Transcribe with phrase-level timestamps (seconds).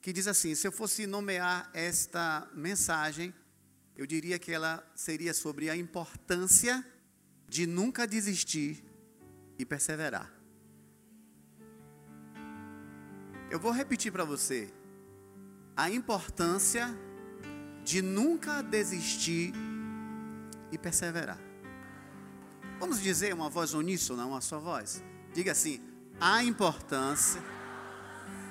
[0.00, 3.34] que diz assim: se eu fosse nomear esta mensagem,
[3.96, 6.86] eu diria que ela seria sobre a importância
[7.48, 8.84] de nunca desistir
[9.58, 10.32] e perseverar.
[13.50, 14.72] Eu vou repetir para você
[15.76, 16.86] a importância
[17.82, 19.52] de nunca desistir
[20.70, 21.40] e perseverar.
[22.78, 25.02] Vamos dizer uma voz uníssona, uma só voz?
[25.34, 25.82] Diga assim:
[26.20, 27.42] a importância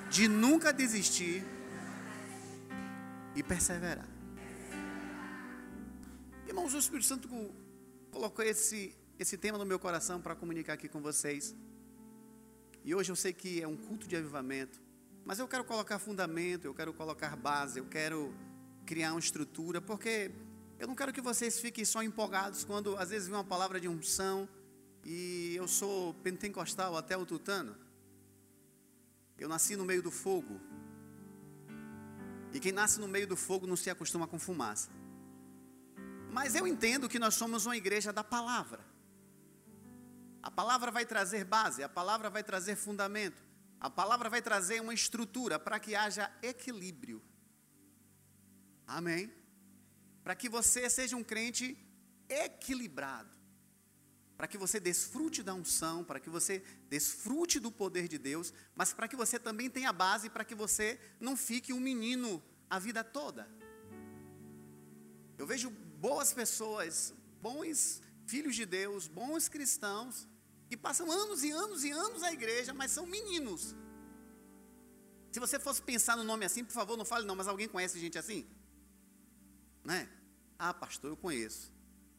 [0.09, 1.43] de nunca desistir
[3.35, 4.07] e perseverar.
[6.47, 7.27] Irmãos, o Espírito Santo
[8.09, 11.55] colocou esse, esse tema no meu coração para comunicar aqui com vocês.
[12.83, 14.81] E hoje eu sei que é um culto de avivamento,
[15.25, 18.33] mas eu quero colocar fundamento, eu quero colocar base, eu quero
[18.85, 20.31] criar uma estrutura, porque
[20.79, 23.89] eu não quero que vocês fiquem só empolgados quando às vezes vem uma palavra de
[23.89, 24.47] unção
[25.03, 27.75] e eu sou pentecostal até o tutano.
[29.37, 30.59] Eu nasci no meio do fogo.
[32.53, 34.89] E quem nasce no meio do fogo não se acostuma com fumaça.
[36.31, 38.83] Mas eu entendo que nós somos uma igreja da palavra.
[40.41, 43.43] A palavra vai trazer base, a palavra vai trazer fundamento,
[43.79, 47.21] a palavra vai trazer uma estrutura para que haja equilíbrio.
[48.87, 49.31] Amém?
[50.23, 51.77] Para que você seja um crente
[52.29, 53.36] equilibrado
[54.37, 58.93] para que você desfrute da unção, para que você desfrute do poder de Deus, mas
[58.93, 63.03] para que você também tenha base, para que você não fique um menino a vida
[63.03, 63.49] toda.
[65.37, 70.27] Eu vejo boas pessoas, bons filhos de Deus, bons cristãos,
[70.69, 73.75] que passam anos e anos e anos na igreja, mas são meninos.
[75.31, 77.99] Se você fosse pensar no nome assim, por favor, não fale não, mas alguém conhece
[77.99, 78.47] gente assim?
[79.83, 80.07] Né?
[80.59, 81.71] Ah, pastor, eu conheço.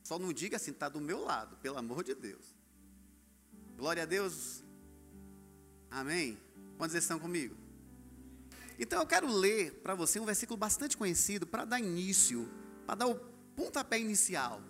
[0.08, 2.56] Só não diga assim, está do meu lado, pelo amor de Deus.
[3.76, 4.64] Glória a Deus.
[5.90, 6.40] Amém?
[6.78, 7.54] Quantos estão comigo?
[8.78, 12.50] Então eu quero ler para você um versículo bastante conhecido para dar início,
[12.86, 13.16] para dar o
[13.54, 14.62] pontapé inicial.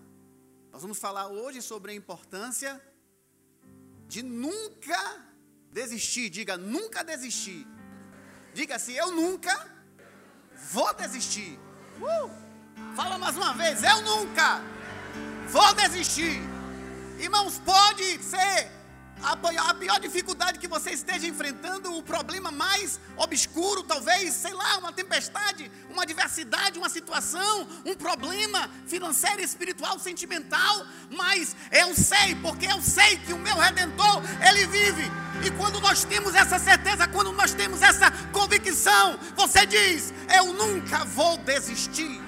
[0.72, 2.82] Nós vamos falar hoje sobre a importância
[4.08, 5.24] de nunca
[5.70, 6.30] desistir.
[6.30, 7.64] Diga, nunca desistir.
[8.52, 9.54] Diga assim, eu nunca
[10.72, 11.60] vou desistir.
[12.00, 12.96] Uh!
[12.96, 14.77] Fala mais uma vez, eu nunca
[15.48, 16.40] vou desistir.
[17.18, 18.70] Irmãos, pode ser
[19.22, 24.92] a pior dificuldade que você esteja enfrentando, o problema mais obscuro, talvez, sei lá, uma
[24.92, 32.80] tempestade, uma adversidade, uma situação, um problema financeiro, espiritual, sentimental, mas eu sei, porque eu
[32.80, 35.10] sei que o meu redentor, ele vive.
[35.44, 41.04] E quando nós temos essa certeza, quando nós temos essa convicção, você diz: Eu nunca
[41.04, 42.27] vou desistir.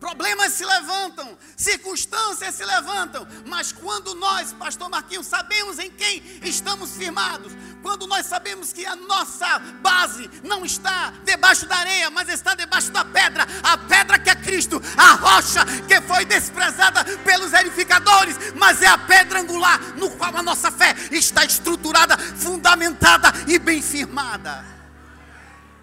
[0.00, 6.96] Problemas se levantam, circunstâncias se levantam, mas quando nós, Pastor Marquinhos, sabemos em quem estamos
[6.96, 12.54] firmados, quando nós sabemos que a nossa base não está debaixo da areia, mas está
[12.54, 18.36] debaixo da pedra, a pedra que é Cristo, a rocha que foi desprezada pelos edificadores,
[18.54, 23.82] mas é a pedra angular no qual a nossa fé está estruturada, fundamentada e bem
[23.82, 24.64] firmada.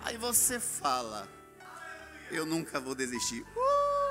[0.06, 1.28] Aí você fala,
[2.31, 3.42] eu nunca vou desistir.
[3.42, 4.05] Uh!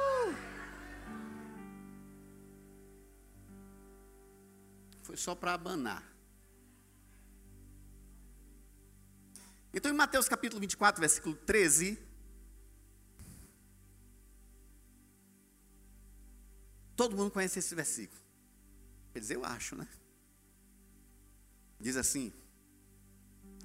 [5.04, 6.02] Foi só para abanar.
[9.72, 11.98] Então, em Mateus capítulo 24, versículo 13.
[16.96, 18.20] Todo mundo conhece esse versículo.
[19.12, 19.86] Quer dizer, eu acho, né?
[21.78, 22.32] Diz assim,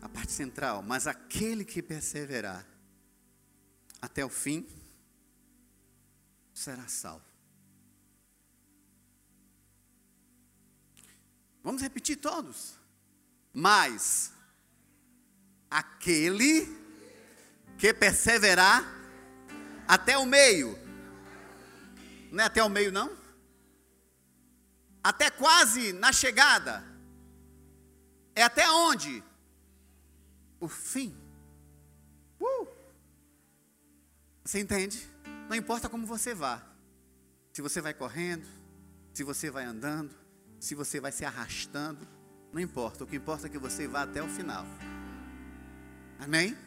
[0.01, 2.67] a parte central: Mas aquele que perseverar
[4.01, 4.67] até o fim
[6.53, 7.28] será salvo.
[11.69, 12.79] Vamos repetir todos.
[13.53, 14.33] Mas
[15.69, 16.65] aquele
[17.77, 18.83] que perseverar
[19.87, 20.75] até o meio.
[22.31, 23.15] Não é até o meio, não?
[25.03, 26.83] Até quase na chegada.
[28.33, 29.23] É até onde?
[30.59, 31.15] O fim.
[32.39, 32.67] Uh!
[34.43, 35.07] Você entende?
[35.47, 36.63] Não importa como você vá.
[37.53, 38.47] Se você vai correndo,
[39.13, 40.28] se você vai andando,
[40.59, 42.07] se você vai se arrastando,
[42.51, 43.03] não importa.
[43.03, 44.65] O que importa é que você vá até o final.
[46.19, 46.57] Amém?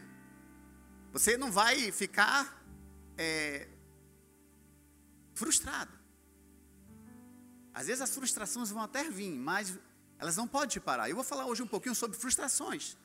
[1.13, 2.65] Você não vai ficar
[3.19, 3.69] é,
[5.35, 5.93] frustrado.
[7.75, 9.79] Às vezes as frustrações vão até vir, mas
[10.19, 11.09] elas não podem te parar.
[11.09, 12.97] Eu vou falar hoje um pouquinho sobre frustrações.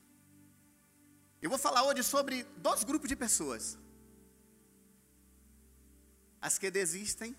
[1.41, 3.77] Eu vou falar hoje sobre dois grupos de pessoas:
[6.41, 7.35] as que desistem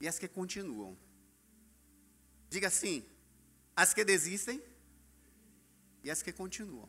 [0.00, 0.96] e as que continuam.
[2.54, 2.96] Diga assim:
[3.74, 4.62] as que desistem
[6.04, 6.88] e as que continuam.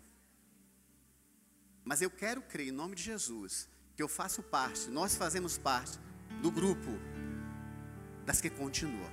[1.90, 5.98] Mas eu quero crer em nome de Jesus que eu faço parte, nós fazemos parte
[6.42, 6.92] do grupo
[8.26, 9.12] das que continuam.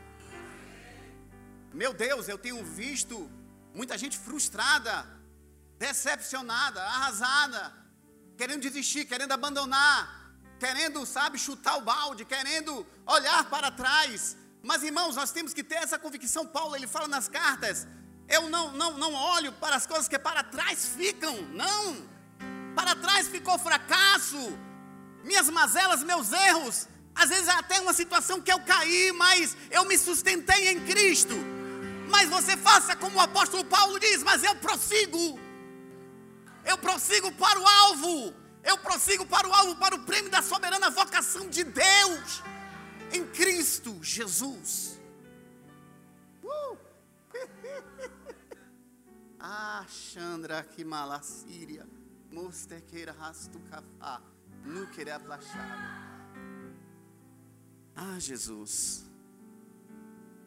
[1.73, 3.17] Meu Deus, eu tenho visto
[3.73, 4.94] muita gente frustrada,
[5.79, 7.62] decepcionada, arrasada,
[8.37, 14.37] querendo desistir, querendo abandonar, querendo, sabe, chutar o balde, querendo olhar para trás.
[14.62, 16.47] Mas irmãos, nós temos que ter essa convicção.
[16.47, 17.87] Paulo, ele fala nas cartas:
[18.29, 22.09] eu não, não, não olho para as coisas que para trás ficam, não.
[22.75, 24.57] Para trás ficou fracasso,
[25.25, 26.89] minhas mazelas, meus erros.
[27.15, 31.35] Às vezes até uma situação que eu caí, mas eu me sustentei em Cristo.
[32.09, 35.41] Mas você faça como o apóstolo Paulo diz: Mas eu prossigo,
[36.65, 40.91] eu prossigo para o alvo, eu prossigo para o alvo, para o prêmio da soberana
[40.91, 42.43] vocação de Deus
[43.12, 45.01] em Cristo Jesus.
[46.43, 46.79] Uh!
[49.39, 51.87] ah, Chandra, que malacíria,
[52.31, 54.23] mostequeira rasto cafá,
[54.65, 56.11] núquera plachada.
[57.95, 59.05] Ah, Jesus.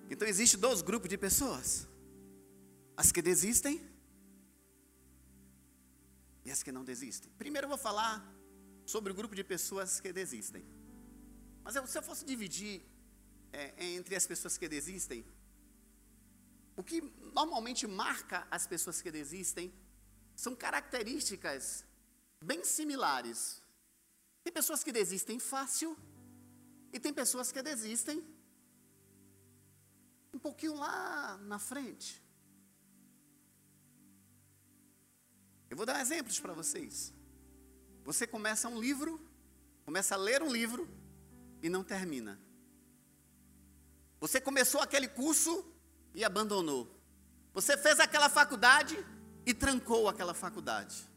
[0.09, 1.87] Então existe dois grupos de pessoas:
[2.95, 3.81] as que desistem
[6.45, 7.31] e as que não desistem.
[7.37, 8.23] Primeiro eu vou falar
[8.85, 10.63] sobre o grupo de pessoas que desistem.
[11.63, 12.85] Mas eu, se eu fosse dividir
[13.51, 15.25] é, entre as pessoas que desistem,
[16.75, 17.01] o que
[17.33, 19.73] normalmente marca as pessoas que desistem
[20.35, 21.85] são características
[22.41, 23.61] bem similares.
[24.43, 25.97] Tem pessoas que desistem fácil
[26.91, 28.23] e tem pessoas que desistem
[30.33, 32.21] um pouquinho lá na frente.
[35.69, 37.13] Eu vou dar exemplos para vocês.
[38.03, 39.19] Você começa um livro,
[39.85, 40.87] começa a ler um livro
[41.63, 42.37] e não termina.
[44.19, 45.65] Você começou aquele curso
[46.13, 46.83] e abandonou.
[47.53, 48.97] Você fez aquela faculdade
[49.45, 51.09] e trancou aquela faculdade.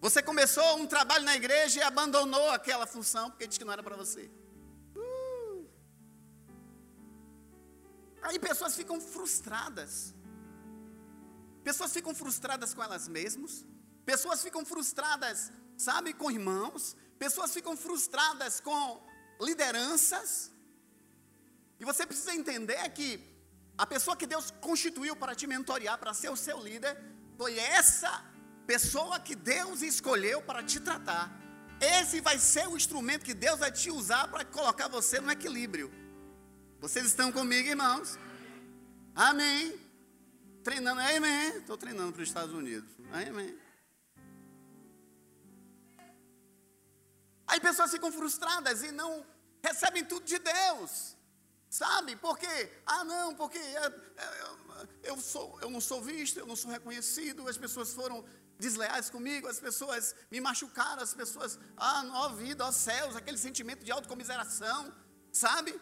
[0.00, 3.82] Você começou um trabalho na igreja e abandonou aquela função porque disse que não era
[3.82, 4.30] para você.
[4.94, 5.66] Uh.
[8.22, 10.14] Aí pessoas ficam frustradas.
[11.64, 13.66] Pessoas ficam frustradas com elas mesmas.
[14.10, 16.96] Pessoas ficam frustradas, sabe, com irmãos.
[17.18, 18.82] Pessoas ficam frustradas com
[19.48, 20.50] lideranças.
[21.78, 23.08] E você precisa entender que
[23.76, 26.96] a pessoa que Deus constituiu para te mentorear, para ser o seu líder,
[27.36, 28.24] foi essa
[28.66, 31.30] pessoa que Deus escolheu para te tratar.
[31.78, 35.92] Esse vai ser o instrumento que Deus vai te usar para colocar você no equilíbrio.
[36.80, 38.18] Vocês estão comigo, irmãos?
[39.14, 39.78] Amém.
[40.64, 41.58] Treinando, amém.
[41.58, 42.90] Estou treinando para os Estados Unidos.
[43.12, 43.67] Amém.
[47.48, 49.24] Aí pessoas ficam frustradas e não
[49.62, 51.16] recebem tudo de Deus.
[51.70, 52.16] Sabe?
[52.16, 52.46] Porque,
[52.86, 53.86] ah não, porque eu, é,
[54.16, 58.24] é, eu, sou, eu não sou visto, eu não sou reconhecido, as pessoas foram
[58.58, 63.84] desleais comigo, as pessoas me machucaram, as pessoas, ah, ó vida, ó céus, aquele sentimento
[63.84, 64.92] de autocomiseração,
[65.30, 65.78] sabe?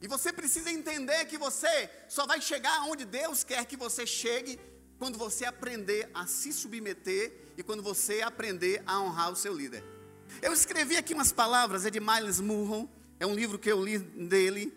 [0.00, 4.58] E você precisa entender que você só vai chegar onde Deus quer que você chegue
[4.98, 9.97] quando você aprender a se submeter e quando você aprender a honrar o seu líder.
[10.40, 12.88] Eu escrevi aqui umas palavras, é de Miles Murrow,
[13.18, 14.72] é um livro que eu li dele,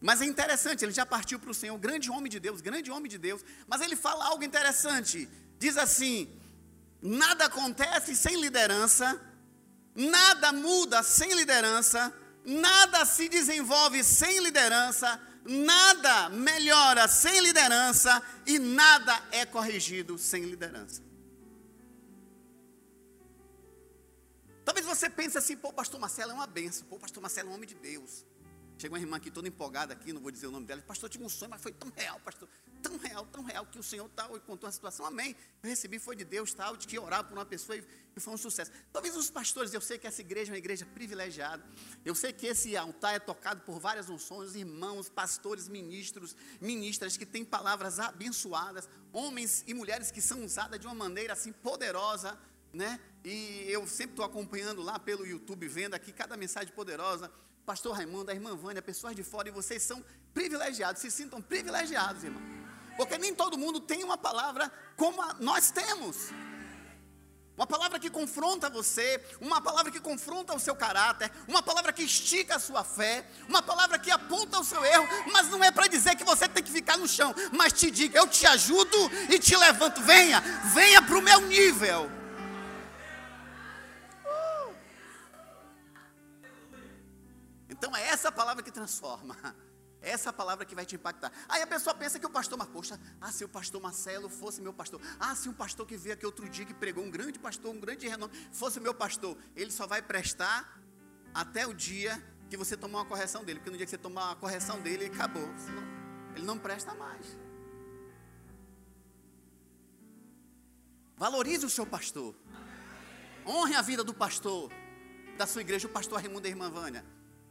[0.00, 3.08] mas é interessante, ele já partiu para o Senhor, grande homem de Deus, grande homem
[3.08, 5.28] de Deus, mas ele fala algo interessante,
[5.58, 6.28] diz assim:
[7.00, 9.20] Nada acontece sem liderança,
[9.94, 12.12] nada muda sem liderança,
[12.44, 21.05] nada se desenvolve sem liderança, nada melhora sem liderança e nada é corrigido sem liderança.
[24.66, 27.54] Talvez você pense assim, pô, pastor Marcelo é uma benção, pô, pastor Marcelo é um
[27.54, 28.26] homem de Deus.
[28.76, 30.82] Chegou uma irmã aqui toda empolgada aqui, não vou dizer o nome dela.
[30.82, 32.48] Pastor, eu tive um sonho, mas foi tão real, pastor.
[32.82, 35.06] Tão real, tão real, que o Senhor tal, e contou a situação.
[35.06, 35.36] Amém.
[35.62, 37.84] Eu recebi, foi de Deus, tal, de que orar por uma pessoa e,
[38.16, 38.72] e foi um sucesso.
[38.92, 41.64] Talvez os pastores, eu sei que essa igreja é uma igreja privilegiada.
[42.04, 47.24] Eu sei que esse altar é tocado por várias unções, irmãos, pastores, ministros, ministras que
[47.24, 52.36] têm palavras abençoadas, homens e mulheres que são usadas de uma maneira assim poderosa,
[52.72, 53.00] né?
[53.28, 57.28] E eu sempre estou acompanhando lá pelo YouTube, vendo aqui cada mensagem poderosa
[57.66, 60.02] pastor Raimundo, a irmã Vânia, pessoas de fora, e vocês são
[60.32, 62.40] privilegiados, se sintam privilegiados, irmão.
[62.96, 66.28] Porque nem todo mundo tem uma palavra como nós temos.
[67.56, 72.04] Uma palavra que confronta você, uma palavra que confronta o seu caráter, uma palavra que
[72.04, 75.88] estica a sua fé, uma palavra que aponta o seu erro, mas não é para
[75.88, 78.96] dizer que você tem que ficar no chão, mas te diga, eu te ajudo
[79.28, 80.40] e te levanto, venha,
[80.72, 82.08] venha para o meu nível.
[87.76, 89.36] Então é essa palavra que transforma.
[90.00, 91.32] Essa palavra que vai te impactar.
[91.48, 94.60] Aí a pessoa pensa que o pastor, mas poxa, ah, se o pastor Marcelo fosse
[94.60, 97.38] meu pastor, ah, se um pastor que veio aqui outro dia que pregou, um grande
[97.38, 100.80] pastor, um grande renome, fosse meu pastor, ele só vai prestar
[101.34, 104.26] até o dia que você tomar uma correção dele, porque no dia que você tomar
[104.26, 105.48] uma correção dele, acabou.
[106.34, 107.36] Ele não presta mais.
[111.16, 112.34] Valorize o seu pastor.
[113.46, 114.70] Honre a vida do pastor
[115.36, 117.04] da sua igreja, o pastor Raimundo e a irmã Vânia.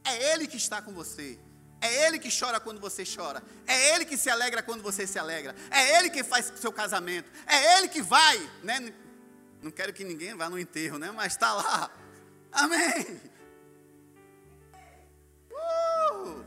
[0.05, 1.37] É ele que está com você.
[1.81, 3.43] É Ele que chora quando você chora.
[3.67, 5.55] É Ele que se alegra quando você se alegra.
[5.69, 7.29] É Ele que faz seu casamento.
[7.45, 8.91] É Ele que vai, né?
[9.61, 11.11] Não quero que ninguém vá no enterro, né?
[11.11, 11.91] Mas está lá.
[12.51, 13.21] Amém.
[15.51, 16.43] Uh!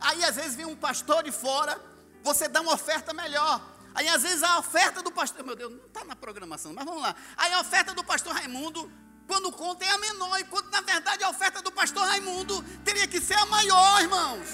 [0.00, 1.80] Aí às vezes vem um pastor de fora,
[2.22, 3.62] você dá uma oferta melhor.
[3.94, 7.02] Aí às vezes a oferta do pastor, meu Deus, não está na programação, mas vamos
[7.02, 7.16] lá.
[7.36, 8.92] Aí a oferta do pastor Raimundo
[9.28, 13.20] quando conta é a menor, enquanto na verdade a oferta do pastor Raimundo teria que
[13.20, 14.48] ser a maior, irmãos.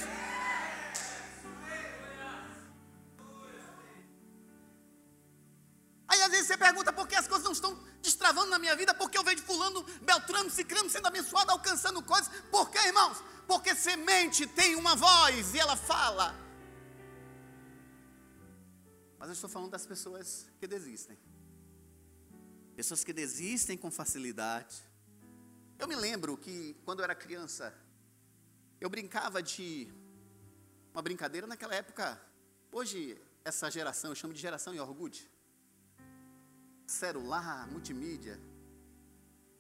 [6.09, 8.93] Aí às vezes você pergunta por que as coisas não estão destravando na minha vida,
[8.93, 12.28] porque eu vejo fulano, Beltrano, Cicrano sendo abençoado, alcançando coisas.
[12.50, 13.23] Por quê, irmãos?
[13.47, 16.35] Porque semente tem uma voz e ela fala.
[19.19, 21.16] Mas eu estou falando das pessoas que desistem.
[22.76, 24.83] Pessoas que desistem com facilidade.
[25.78, 27.73] Eu me lembro que quando eu era criança,
[28.81, 29.93] eu brincava de
[30.93, 32.21] uma brincadeira naquela época.
[32.73, 35.31] Hoje, essa geração, eu chamo de geração Yorgut.
[36.87, 38.40] Celular, multimídia.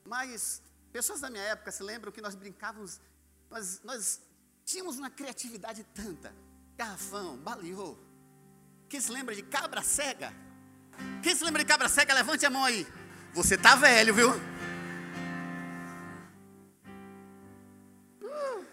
[0.04, 0.60] Mas
[0.92, 3.00] pessoas da minha época se lembram que nós brincávamos,
[3.48, 4.20] nós, nós
[4.64, 6.34] tínhamos uma criatividade tanta.
[6.76, 7.96] Garrafão, baleou.
[8.88, 10.32] Quem se lembra de cabra cega?
[11.22, 12.86] Quem se lembra de cabra cega, levante a mão aí.
[13.34, 14.30] Você tá velho, viu?
[18.22, 18.64] Uh.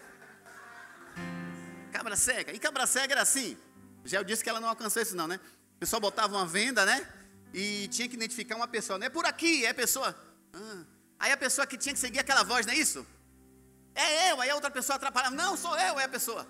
[1.90, 2.52] Cabra cega.
[2.52, 3.58] E cabra cega era assim.
[4.04, 5.40] Já eu disse que ela não alcançou isso não, né?
[5.76, 7.04] O pessoal botava uma venda, né?
[7.52, 9.00] E tinha que identificar uma pessoa.
[9.00, 10.16] Não é por aqui, é a pessoa.
[10.52, 10.84] Ah.
[11.18, 13.04] Aí a pessoa que tinha que seguir aquela voz, não é isso?
[13.96, 15.34] É eu, aí a outra pessoa atrapalhava.
[15.34, 16.46] Não, sou eu, é a pessoa.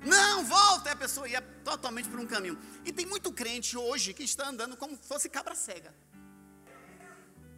[0.00, 2.56] Não, volta, é a pessoa ia totalmente por um caminho.
[2.84, 5.92] E tem muito crente hoje que está andando como fosse cabra cega.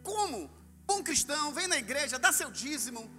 [0.03, 0.49] Como?
[0.85, 3.09] Bom cristão, vem na igreja, dá seu dízimo,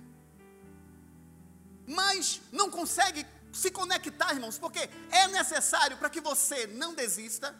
[1.86, 7.54] mas não consegue se conectar, irmãos, porque é necessário para que você não desista,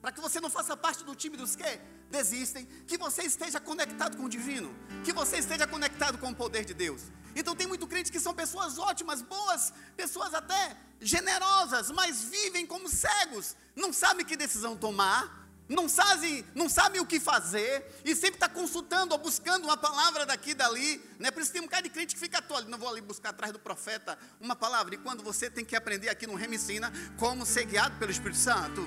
[0.00, 1.80] para que você não faça parte do time dos que
[2.10, 6.64] desistem, que você esteja conectado com o divino, que você esteja conectado com o poder
[6.64, 7.02] de Deus.
[7.34, 12.88] Então tem muito crente que são pessoas ótimas, boas, pessoas até generosas, mas vivem como
[12.88, 18.36] cegos, não sabem que decisão tomar, não sabe, não sabe o que fazer, e sempre
[18.36, 21.02] está consultando ou buscando uma palavra daqui e dali.
[21.18, 21.30] Né?
[21.30, 22.68] Por isso tem um cara de crente que fica tolo.
[22.68, 24.94] Não vou ali buscar atrás do profeta uma palavra.
[24.94, 28.86] E quando você tem que aprender aqui no Remicina como ser guiado pelo Espírito Santo.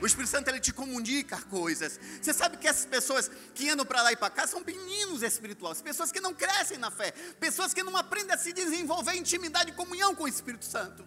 [0.00, 1.98] O Espírito Santo ele te comunica coisas.
[2.20, 5.80] Você sabe que essas pessoas que andam para lá e para cá são meninos espirituais,
[5.80, 9.74] pessoas que não crescem na fé, pessoas que não aprendem a se desenvolver intimidade e
[9.74, 11.06] comunhão com o Espírito Santo.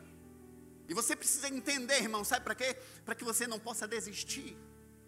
[0.89, 2.75] E você precisa entender, irmão, sabe para quê?
[3.05, 4.57] Para que você não possa desistir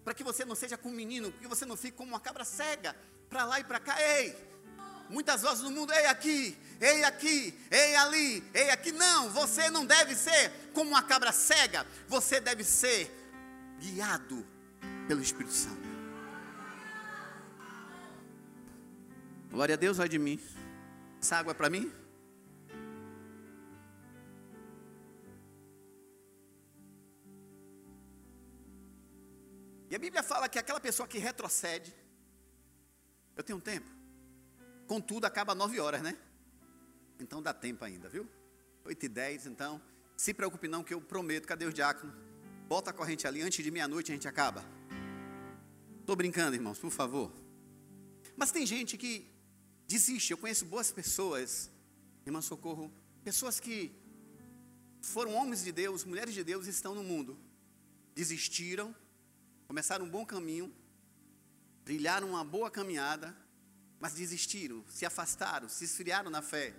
[0.03, 2.43] para que você não seja como um menino, que você não fique como uma cabra
[2.43, 2.95] cega,
[3.29, 3.95] para lá e para cá.
[4.01, 4.35] Ei,
[5.09, 8.91] muitas vozes no mundo, ei aqui, ei aqui, ei ali, ei aqui.
[8.91, 13.11] Não, você não deve ser como uma cabra cega, você deve ser
[13.79, 14.45] guiado
[15.07, 15.89] pelo Espírito Santo.
[19.49, 20.39] Glória a Deus, vai de mim.
[21.21, 21.91] Essa água é para mim?
[29.89, 31.95] E a Bíblia fala que aquela pessoa que retrocede,
[33.35, 33.89] eu tenho tempo.
[34.87, 36.15] Contudo, acaba nove horas, né?
[37.19, 38.29] Então dá tempo ainda, viu?
[38.85, 39.81] Oito e dez, então.
[40.15, 42.15] Se preocupe não, que eu prometo, cadê os diáconos?
[42.67, 44.63] Bota a corrente ali, antes de meia-noite a gente acaba.
[46.01, 47.31] Estou brincando, irmãos, por favor.
[48.35, 49.31] Mas tem gente que
[49.87, 50.31] desiste.
[50.31, 51.71] Eu conheço boas pessoas,
[52.25, 52.93] irmão Socorro,
[53.23, 53.91] pessoas que
[55.01, 57.39] foram homens de Deus, mulheres de Deus e estão no mundo.
[58.13, 58.95] Desistiram,
[59.69, 60.73] começaram um bom caminho,
[61.85, 63.37] trilharam uma boa caminhada,
[63.99, 66.73] mas desistiram, se afastaram, se esfriaram na fé.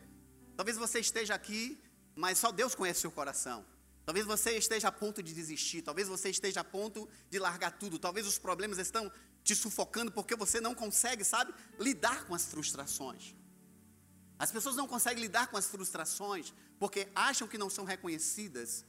[0.57, 1.81] Talvez você esteja aqui,
[2.17, 3.65] mas só Deus conhece seu coração.
[4.05, 7.97] Talvez você esteja a ponto de desistir, talvez você esteja a ponto de largar tudo,
[7.97, 9.09] talvez os problemas estão
[9.45, 13.37] te sufocando porque você não consegue, sabe, lidar com as frustrações.
[14.37, 18.85] As pessoas não conseguem lidar com as frustrações porque acham que não são reconhecidas.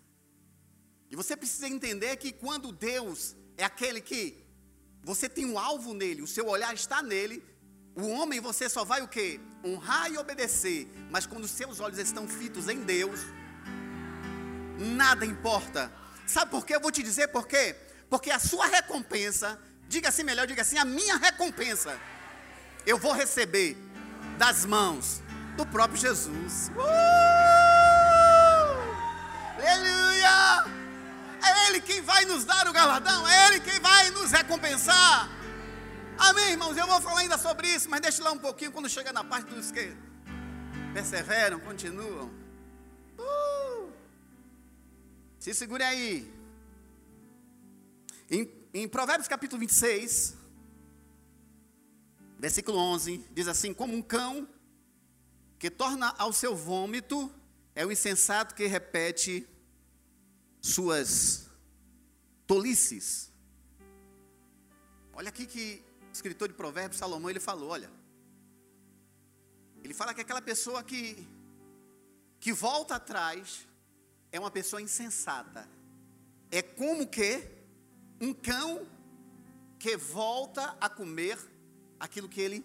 [1.12, 4.38] E você precisa entender que quando Deus é aquele que
[5.04, 7.44] você tem um alvo nele, o seu olhar está nele.
[7.96, 9.40] O homem você só vai o quê?
[9.64, 13.22] honrar e obedecer, mas quando seus olhos estão fitos em Deus,
[14.78, 15.92] nada importa.
[16.26, 16.76] Sabe por quê?
[16.76, 17.76] Eu vou te dizer por quê.
[18.10, 21.98] Porque a sua recompensa, diga assim melhor, diga assim, a minha recompensa,
[22.86, 23.78] eu vou receber
[24.38, 25.22] das mãos
[25.56, 26.72] do próprio Jesus.
[26.76, 26.82] Uh!
[29.62, 30.81] Aleluia!
[31.44, 35.30] É Ele quem vai nos dar o galardão, é Ele quem vai nos recompensar.
[36.18, 36.78] Amém, irmãos?
[36.78, 39.54] Eu vou falar ainda sobre isso, mas deixa lá um pouquinho quando chegar na parte
[39.54, 39.96] dos que
[40.94, 42.32] perseveram, continuam.
[43.18, 43.92] Uh!
[45.40, 46.32] Se segure aí.
[48.30, 50.38] Em, em Provérbios capítulo 26,
[52.38, 54.48] versículo 11, diz assim: Como um cão
[55.58, 57.32] que torna ao seu vômito,
[57.74, 59.48] é o insensato que repete
[60.62, 61.50] suas
[62.46, 63.32] tolices.
[65.14, 67.92] Olha aqui que o escritor de Provérbios, Salomão, ele falou: olha,
[69.84, 71.28] ele fala que aquela pessoa que,
[72.40, 73.68] que volta atrás
[74.32, 75.68] é uma pessoa insensata.
[76.52, 77.48] É como que
[78.20, 78.86] um cão
[79.80, 81.38] que volta a comer
[82.00, 82.64] aquilo que ele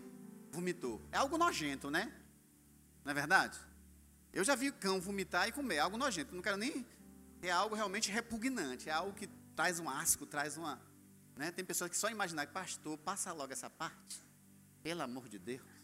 [0.50, 1.00] vomitou.
[1.10, 2.12] É algo nojento, né?
[3.04, 3.58] Não é verdade?
[4.32, 6.34] Eu já vi cão vomitar e comer, é algo nojento.
[6.34, 6.84] Não quero nem.
[7.46, 10.80] É algo realmente repugnante, é algo que traz um asco, traz uma,
[11.36, 11.52] né?
[11.52, 14.24] Tem pessoas que só imaginar, pastor, passa logo essa parte.
[14.82, 15.76] Pelo amor de Deus.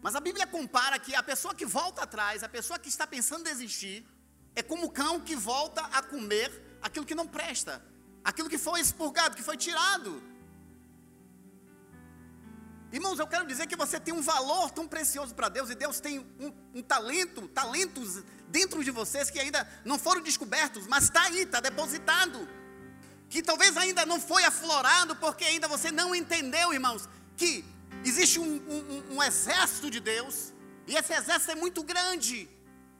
[0.00, 3.44] Mas a Bíblia compara que a pessoa que volta atrás, a pessoa que está pensando
[3.44, 4.06] desistir,
[4.54, 7.84] é como o cão que volta a comer aquilo que não presta,
[8.24, 10.22] aquilo que foi expurgado, que foi tirado.
[12.92, 16.00] Irmãos, eu quero dizer que você tem um valor tão precioso para Deus e Deus
[16.00, 21.22] tem um, um, talento, talentos dentro de vocês que ainda não foram descobertos, mas está
[21.22, 22.48] aí, está depositado.
[23.28, 27.64] Que talvez ainda não foi aflorado porque ainda você não entendeu, irmãos, que
[28.04, 30.52] existe um, um, um exército de Deus
[30.88, 32.50] e esse exército é muito grande.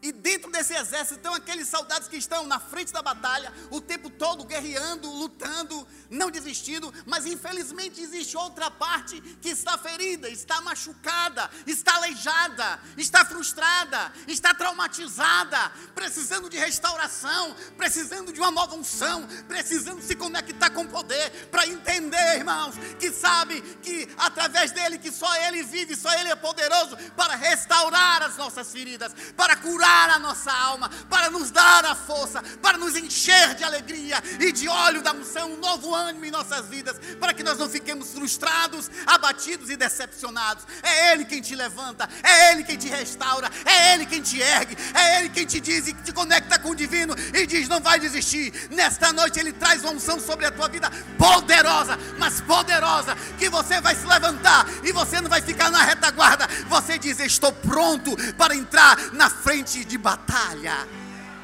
[0.03, 4.09] E dentro desse exército estão aqueles soldados que estão na frente da batalha, o tempo
[4.09, 11.51] todo guerreando, lutando, não desistindo, mas infelizmente existe outra parte que está ferida, está machucada,
[11.67, 20.01] está aleijada, está frustrada, está traumatizada, precisando de restauração, precisando de uma nova unção, precisando
[20.01, 25.63] se conectar com poder para entender, irmãos, que sabe que através dele que só ele
[25.63, 30.91] vive, só ele é poderoso para restaurar as nossas feridas, para curar a nossa alma,
[31.09, 35.53] para nos dar a força, para nos encher de alegria e de óleo da unção,
[35.53, 40.65] um novo ânimo em nossas vidas, para que nós não fiquemos frustrados, abatidos e decepcionados.
[40.83, 44.77] É Ele quem te levanta, é Ele quem te restaura, é Ele quem te ergue,
[44.95, 47.99] é Ele quem te diz e te conecta com o divino e diz: não vai
[47.99, 48.69] desistir.
[48.71, 53.81] Nesta noite Ele traz uma unção sobre a tua vida poderosa, mas poderosa, que você
[53.81, 56.47] vai se levantar e você não vai ficar na retaguarda.
[56.69, 60.87] Você diz: estou pronto para entrar na frente de batalha.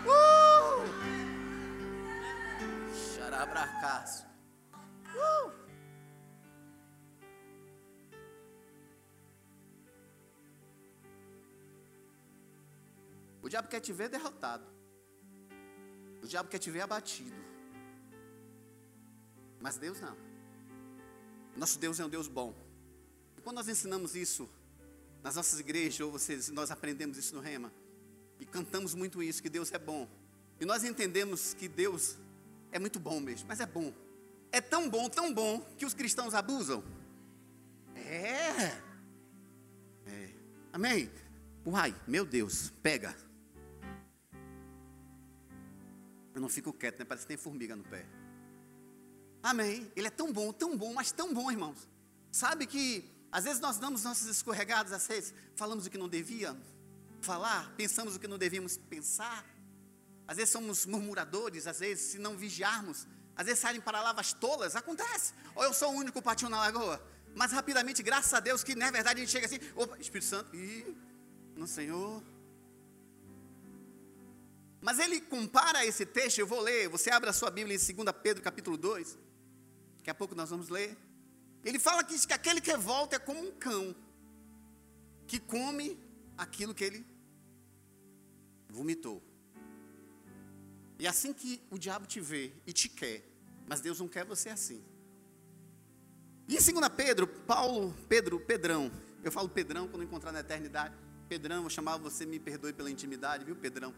[0.05, 0.87] Uh!
[5.15, 5.53] Uh!
[13.43, 14.67] O diabo quer te ver derrotado.
[16.23, 17.37] O diabo quer te ver abatido.
[19.61, 20.17] Mas Deus não.
[21.57, 22.55] Nosso Deus é um Deus bom.
[23.37, 24.49] E quando nós ensinamos isso
[25.23, 27.73] nas nossas igrejas, ou vocês, nós aprendemos isso no Rema,
[28.41, 30.09] e cantamos muito isso, que Deus é bom.
[30.61, 32.17] E nós entendemos que Deus
[32.73, 33.93] é muito bom mesmo, mas é bom.
[34.53, 36.83] É tão bom, tão bom, que os cristãos abusam.
[37.95, 38.73] É.
[40.07, 40.35] é.
[40.73, 41.11] Amém?
[41.65, 43.17] Uai, meu Deus, pega.
[46.35, 47.05] Eu não fico quieto, né?
[47.05, 48.07] Parece que tem formiga no pé.
[49.43, 49.91] Amém.
[49.97, 51.89] Ele é tão bom, tão bom, mas tão bom, irmãos.
[52.31, 56.76] Sabe que às vezes nós damos nossos escorregados, às vezes falamos o que não devíamos
[57.27, 59.45] falar, pensamos o que não devíamos pensar.
[60.29, 65.35] Às vezes somos murmuradores, às vezes, se não vigiarmos, às vezes saem palavras tolas, acontece.
[65.55, 66.97] Ou eu sou o único patinho na lagoa.
[67.35, 70.57] Mas rapidamente, graças a Deus, que na verdade a gente chega assim, opa, Espírito Santo,
[70.57, 70.97] e
[71.55, 72.23] no Senhor.
[74.81, 78.17] Mas ele compara esse texto, eu vou ler, você abre a sua Bíblia em 2
[78.23, 79.19] Pedro capítulo 2,
[79.99, 80.97] daqui a pouco nós vamos ler.
[81.65, 83.95] Ele fala que, que aquele que volta é como um cão,
[85.27, 85.99] que come
[86.39, 87.16] aquilo que ele
[88.77, 89.23] vomitou.
[90.99, 93.23] E assim que o diabo te vê e te quer,
[93.67, 94.83] mas Deus não quer você assim.
[96.49, 98.91] E em 2 Pedro, Paulo, Pedro, Pedrão,
[99.25, 100.95] eu falo Pedrão quando encontrar na eternidade.
[101.29, 103.93] Pedrão, eu chamava você, me perdoe pela intimidade, viu, Pedrão?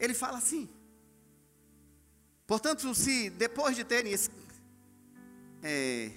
[0.00, 0.68] Ele fala assim:
[2.46, 4.14] Portanto, se depois de terem
[5.62, 6.10] É.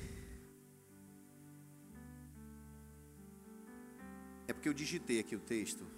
[4.47, 5.94] É porque eu digitei aqui o texto.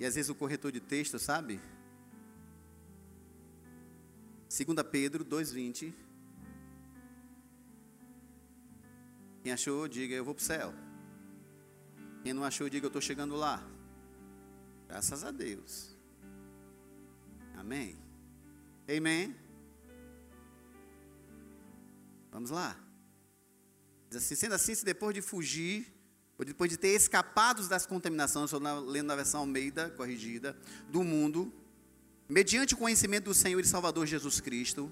[0.00, 1.60] E às vezes o corretor de texto, sabe?
[4.48, 5.92] 2 Pedro 2,20.
[9.42, 10.74] Quem achou, diga eu vou para o céu.
[12.22, 13.62] Quem não achou, diga eu estou chegando lá.
[14.88, 15.94] Graças a Deus.
[17.54, 17.96] Amém.
[18.88, 19.36] Amém.
[22.32, 22.74] Vamos lá.
[24.08, 25.86] Diz assim, sendo assim, se depois de fugir,
[26.44, 30.56] depois de ter escapado das contaminações, estou lendo na versão Almeida, corrigida,
[30.88, 31.52] do mundo,
[32.28, 34.90] mediante o conhecimento do Senhor e Salvador Jesus Cristo,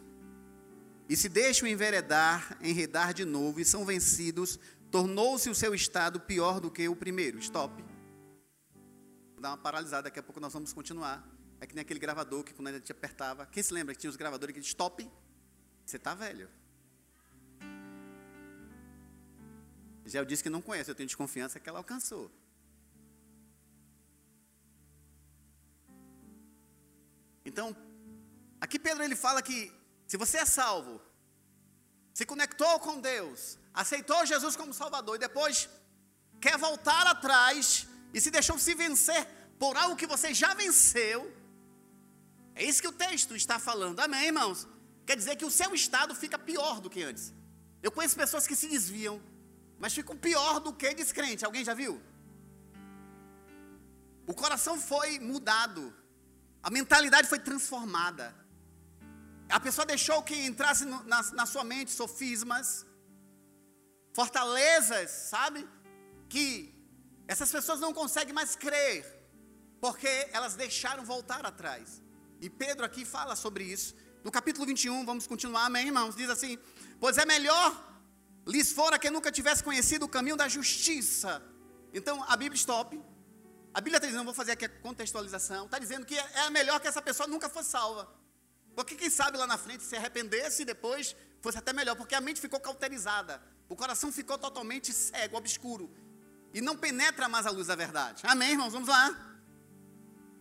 [1.08, 6.60] e se deixam enveredar, enredar de novo, e são vencidos, tornou-se o seu estado pior
[6.60, 7.38] do que o primeiro.
[7.38, 7.82] Stop.
[9.32, 11.26] Vou dar uma paralisada, daqui a pouco nós vamos continuar.
[11.60, 13.46] É que nem aquele gravador que quando a gente apertava.
[13.46, 15.08] Quem se lembra que tinha os gravadores que stop?
[15.84, 16.48] Você está velho.
[20.14, 22.30] Eu disse que não conhece, eu tenho desconfiança que ela alcançou.
[27.44, 27.76] Então,
[28.60, 29.72] aqui Pedro ele fala que
[30.06, 31.00] se você é salvo,
[32.12, 35.68] se conectou com Deus, aceitou Jesus como Salvador e depois
[36.40, 39.26] quer voltar atrás e se deixou se vencer
[39.58, 41.32] por algo que você já venceu,
[42.54, 44.00] é isso que o texto está falando.
[44.00, 44.66] Amém, irmãos?
[45.06, 47.32] Quer dizer que o seu estado fica pior do que antes.
[47.82, 49.22] Eu conheço pessoas que se desviam,
[49.78, 51.44] mas ficam pior do que descrente.
[51.44, 52.00] Alguém já viu?
[54.26, 55.94] O coração foi mudado,
[56.62, 58.34] a mentalidade foi transformada.
[59.48, 62.84] A pessoa deixou que entrasse no, na, na sua mente sofismas,
[64.12, 65.66] fortalezas, sabe?
[66.28, 66.74] Que
[67.26, 69.06] essas pessoas não conseguem mais crer,
[69.80, 72.02] porque elas deixaram voltar atrás.
[72.40, 73.94] E Pedro aqui fala sobre isso.
[74.22, 76.14] No capítulo 21, vamos continuar, amém, irmãos?
[76.14, 76.58] Diz assim:
[77.00, 77.97] Pois é melhor
[78.50, 81.42] lhes fora que nunca tivesse conhecido o caminho da justiça.
[81.92, 83.00] Então a Bíblia stop.
[83.74, 86.88] A Bíblia está dizendo, vou fazer aqui a contextualização, está dizendo que é melhor que
[86.88, 88.08] essa pessoa nunca fosse salva.
[88.74, 92.20] Porque quem sabe lá na frente se arrependesse e depois fosse até melhor, porque a
[92.20, 95.90] mente ficou cauterizada, o coração ficou totalmente cego, obscuro,
[96.54, 98.22] e não penetra mais a luz da verdade.
[98.26, 98.72] Amém, irmãos?
[98.72, 99.36] Vamos lá.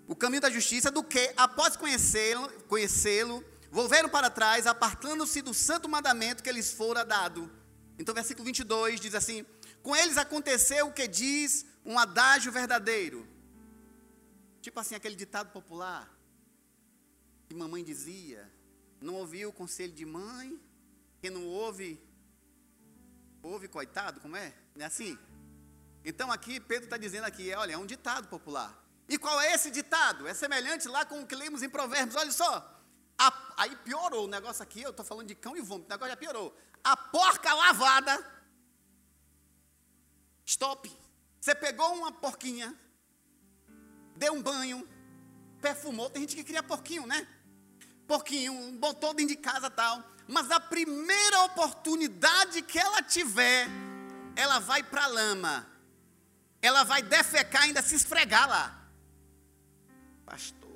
[0.07, 5.89] O caminho da justiça, do que, após conhecê-lo, conhecê-lo, volveram para trás, apartando-se do santo
[5.89, 7.51] mandamento que lhes fora dado.
[7.97, 9.45] Então, versículo 22 diz assim:
[9.81, 13.27] Com eles aconteceu o que diz um adágio verdadeiro.
[14.61, 16.13] Tipo assim, aquele ditado popular
[17.47, 18.51] que mamãe dizia:
[19.01, 20.59] Não ouviu o conselho de mãe,
[21.21, 21.99] quem não ouve,
[23.41, 24.53] ouve coitado, como é?
[24.75, 25.17] Não é assim?
[26.03, 28.83] Então aqui, Pedro está dizendo aqui, olha, é um ditado popular.
[29.09, 30.27] E qual é esse ditado?
[30.27, 32.76] É semelhante lá com o que lemos em Provérbios, olha só.
[33.57, 36.17] Aí piorou o negócio aqui, eu estou falando de cão e vômito, o negócio já
[36.17, 38.25] piorou a porca lavada.
[40.45, 40.89] Stop.
[41.39, 42.73] Você pegou uma porquinha,
[44.15, 44.87] deu um banho,
[45.61, 46.09] perfumou.
[46.09, 47.27] Tem gente que cria porquinho, né?
[48.07, 50.01] Porquinho, botou dentro de casa tal.
[50.27, 53.67] Mas a primeira oportunidade que ela tiver,
[54.35, 55.67] ela vai para a lama.
[56.61, 58.89] Ela vai defecar, ainda se esfregar lá.
[60.25, 60.66] Pastor.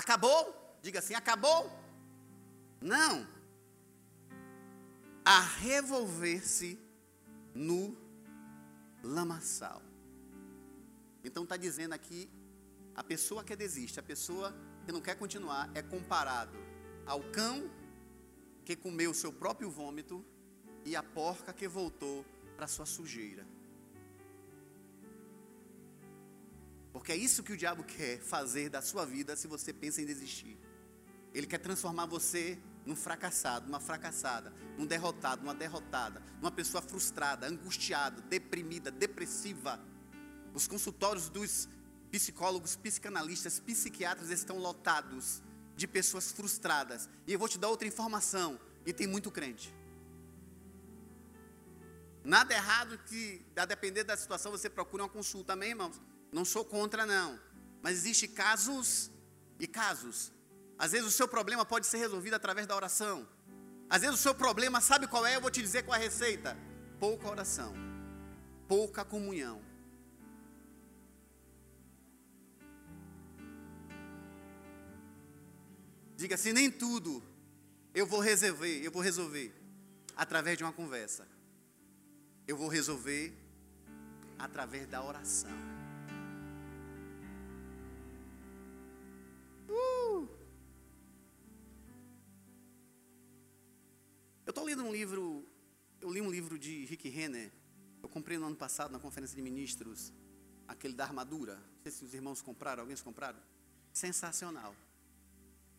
[0.00, 0.42] Acabou?
[0.80, 1.70] Diga assim: acabou?
[2.80, 3.28] Não.
[5.22, 6.78] A revolver-se
[7.54, 7.94] no
[9.02, 9.82] lamaçal.
[11.22, 12.30] Então está dizendo aqui,
[12.94, 14.54] a pessoa que desiste, a pessoa
[14.86, 16.56] que não quer continuar, é comparado
[17.04, 17.70] ao cão
[18.64, 20.24] que comeu seu próprio vômito
[20.82, 22.24] e a porca que voltou
[22.56, 23.46] para sua sujeira.
[26.92, 30.06] Porque é isso que o diabo quer fazer da sua vida se você pensa em
[30.06, 30.58] desistir.
[31.32, 37.46] Ele quer transformar você num fracassado, numa fracassada, num derrotado, numa derrotada, numa pessoa frustrada,
[37.46, 39.80] angustiada, deprimida, depressiva.
[40.52, 41.68] Os consultórios dos
[42.10, 45.42] psicólogos, psicanalistas, psiquiatras estão lotados
[45.76, 47.08] de pessoas frustradas.
[47.26, 49.72] E eu vou te dar outra informação, e tem muito crente.
[52.24, 56.00] Nada errado que, a depender da situação, você procure uma consulta, amém, irmãos?
[56.32, 57.38] Não sou contra, não.
[57.82, 59.10] Mas existe casos
[59.58, 60.32] e casos.
[60.78, 63.28] Às vezes o seu problema pode ser resolvido através da oração.
[63.88, 65.36] Às vezes o seu problema, sabe qual é?
[65.36, 66.56] Eu vou te dizer qual é a receita:
[66.98, 67.74] pouca oração,
[68.68, 69.60] pouca comunhão.
[76.16, 77.22] Diga assim: nem tudo
[77.94, 79.54] eu vou resolver, eu vou resolver
[80.16, 81.26] através de uma conversa.
[82.46, 83.34] Eu vou resolver
[84.38, 85.69] através da oração.
[94.50, 95.46] Eu estou lendo um livro,
[96.00, 97.52] eu li um livro de Rick Renner,
[98.02, 100.12] eu comprei no ano passado na conferência de ministros,
[100.66, 101.54] aquele da armadura.
[101.54, 103.38] Não sei se os irmãos compraram, alguém compraram?
[103.92, 104.74] Sensacional.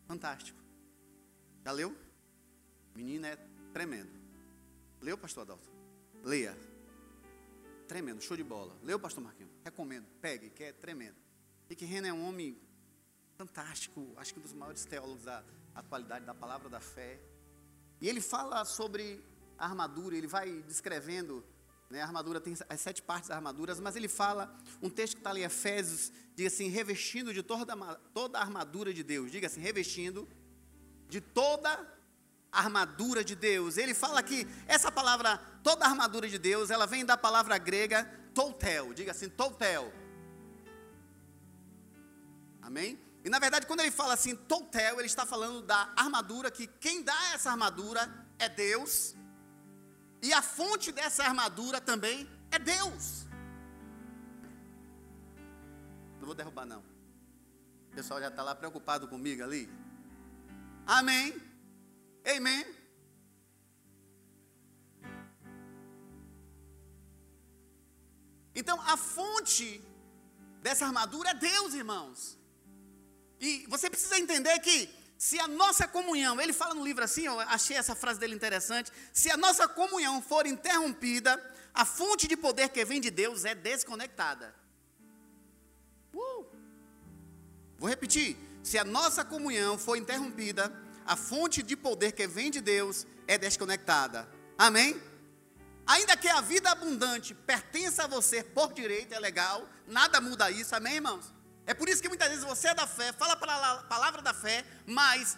[0.06, 0.58] Fantástico.
[1.62, 1.94] Já leu?
[2.94, 3.36] Menino é
[3.74, 4.10] tremendo.
[5.02, 5.70] Leu, pastor Adalto?
[6.24, 6.56] Leia.
[7.86, 8.74] Tremendo, show de bola.
[8.82, 9.52] Leu, pastor Marquinhos?
[9.62, 10.06] Recomendo.
[10.22, 11.18] Pegue, que é tremendo.
[11.68, 12.58] Rick Renner é um homem
[13.36, 17.20] fantástico, acho que um dos maiores teólogos da atualidade da palavra da fé.
[18.02, 19.24] E ele fala sobre
[19.56, 21.44] a armadura, ele vai descrevendo,
[21.88, 25.20] né, a armadura tem as sete partes das armaduras, mas ele fala, um texto que
[25.20, 27.76] está ali em Efésios, diz assim, revestindo de toda,
[28.12, 29.30] toda a armadura de Deus.
[29.30, 30.28] Diga assim, revestindo
[31.08, 31.70] de toda
[32.50, 33.76] a armadura de Deus.
[33.76, 38.02] Ele fala que essa palavra, toda a armadura de Deus, ela vem da palavra grega
[38.34, 38.92] toutel.
[38.92, 39.92] Diga assim, toutel.
[42.60, 42.98] Amém?
[43.24, 47.02] E na verdade, quando ele fala assim, toutel, ele está falando da armadura, que quem
[47.02, 49.14] dá essa armadura é Deus.
[50.20, 53.26] E a fonte dessa armadura também é Deus.
[56.18, 56.80] Não vou derrubar, não.
[57.90, 59.68] O pessoal já está lá preocupado comigo ali.
[60.86, 61.40] Amém.
[62.36, 62.64] Amém.
[68.54, 69.82] Então, a fonte
[70.60, 72.41] dessa armadura é Deus, irmãos.
[73.42, 77.40] E você precisa entender que se a nossa comunhão, ele fala no livro assim, eu
[77.40, 81.32] achei essa frase dele interessante, se a nossa comunhão for interrompida,
[81.74, 84.54] a fonte de poder que vem de Deus é desconectada.
[86.14, 86.46] Uh!
[87.78, 90.72] Vou repetir, se a nossa comunhão for interrompida,
[91.04, 94.28] a fonte de poder que vem de Deus é desconectada.
[94.56, 95.02] Amém?
[95.84, 100.76] Ainda que a vida abundante pertença a você por direito, é legal, nada muda isso,
[100.76, 101.41] amém, irmãos?
[101.66, 104.64] É por isso que muitas vezes você é da fé, fala a palavra da fé,
[104.86, 105.36] mas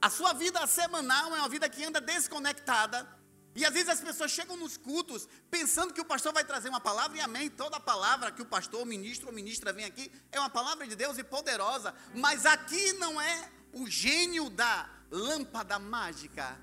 [0.00, 3.08] a sua vida semanal é uma vida que anda desconectada.
[3.56, 6.80] E às vezes as pessoas chegam nos cultos pensando que o pastor vai trazer uma
[6.80, 10.38] palavra, e amém, toda palavra que o pastor, o ministro ou ministra vem aqui é
[10.38, 16.58] uma palavra de Deus e poderosa, mas aqui não é o gênio da lâmpada mágica.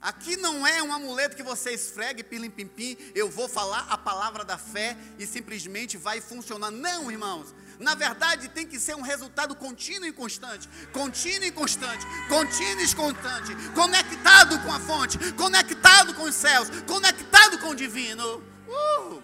[0.00, 3.98] Aqui não é um amuleto que você esfregue, pilim pim pim, eu vou falar a
[3.98, 6.70] palavra da fé e simplesmente vai funcionar.
[6.70, 7.54] Não, irmãos.
[7.80, 10.68] Na verdade, tem que ser um resultado contínuo e constante.
[10.92, 12.04] Contínuo e constante.
[12.28, 13.56] Contínuo e constante.
[13.74, 15.18] Conectado com a fonte.
[15.32, 16.68] Conectado com os céus.
[16.86, 18.44] Conectado com o divino.
[18.68, 19.22] Uh!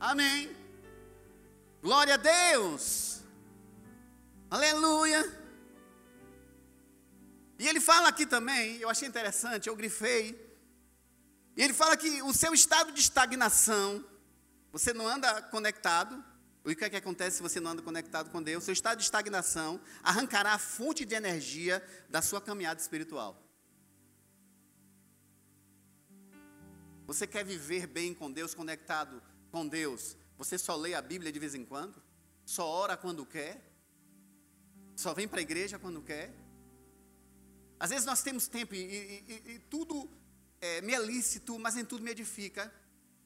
[0.00, 0.50] Amém.
[1.80, 3.20] Glória a Deus.
[4.50, 5.22] Aleluia.
[7.56, 10.24] E ele fala aqui também, eu achei interessante, eu grifei.
[11.56, 14.04] E ele fala que o seu estado de estagnação
[14.72, 16.24] você não anda conectado.
[16.64, 18.64] O que é que acontece se você não anda conectado com Deus?
[18.64, 23.42] Seu estado de estagnação arrancará a fonte de energia da sua caminhada espiritual.
[27.06, 30.16] Você quer viver bem com Deus, conectado com Deus?
[30.38, 32.00] Você só lê a Bíblia de vez em quando?
[32.44, 33.68] Só ora quando quer?
[34.94, 36.32] Só vem para a igreja quando quer?
[37.80, 40.10] Às vezes nós temos tempo e, e, e, e tudo
[40.60, 42.72] é, me é lícito, mas nem tudo me edifica.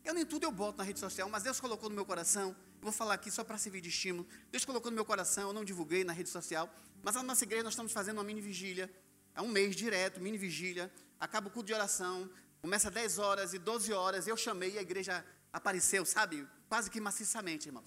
[0.05, 2.55] Eu nem tudo eu boto na rede social, mas Deus colocou no meu coração.
[2.81, 4.29] Vou falar aqui só para servir de estímulo.
[4.51, 6.69] Deus colocou no meu coração, eu não divulguei na rede social.
[7.03, 8.93] Mas na nossa igreja nós estamos fazendo uma mini vigília.
[9.35, 10.93] É um mês direto, mini vigília.
[11.19, 12.31] Acaba o culto de oração.
[12.61, 14.27] Começa 10 horas e 12 horas.
[14.27, 16.47] Eu chamei e a igreja apareceu, sabe?
[16.69, 17.87] Quase que maciçamente, irmãos.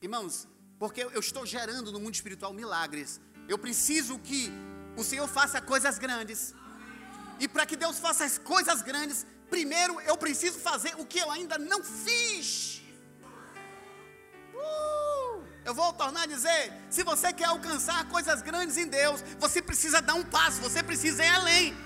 [0.00, 3.20] Irmãos, porque eu estou gerando no mundo espiritual milagres.
[3.48, 4.50] Eu preciso que
[4.96, 6.54] o Senhor faça coisas grandes.
[7.38, 11.30] E para que Deus faça as coisas grandes, primeiro eu preciso fazer o que eu
[11.30, 12.80] ainda não fiz.
[14.54, 19.60] Uh, eu vou tornar a dizer: se você quer alcançar coisas grandes em Deus, você
[19.60, 21.76] precisa dar um passo, você precisa ir além.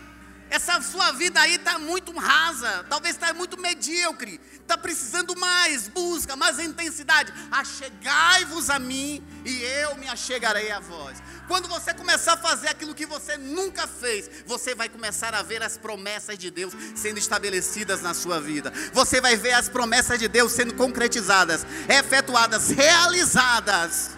[0.48, 6.36] Essa sua vida aí está muito rasa, talvez está muito medíocre, está precisando mais, busca,
[6.36, 7.32] mais intensidade.
[7.50, 11.18] Achegai-vos a mim e eu me achegarei a vós.
[11.46, 15.62] Quando você começar a fazer aquilo que você nunca fez, você vai começar a ver
[15.62, 18.72] as promessas de Deus sendo estabelecidas na sua vida.
[18.92, 24.10] Você vai ver as promessas de Deus sendo concretizadas, efetuadas, realizadas.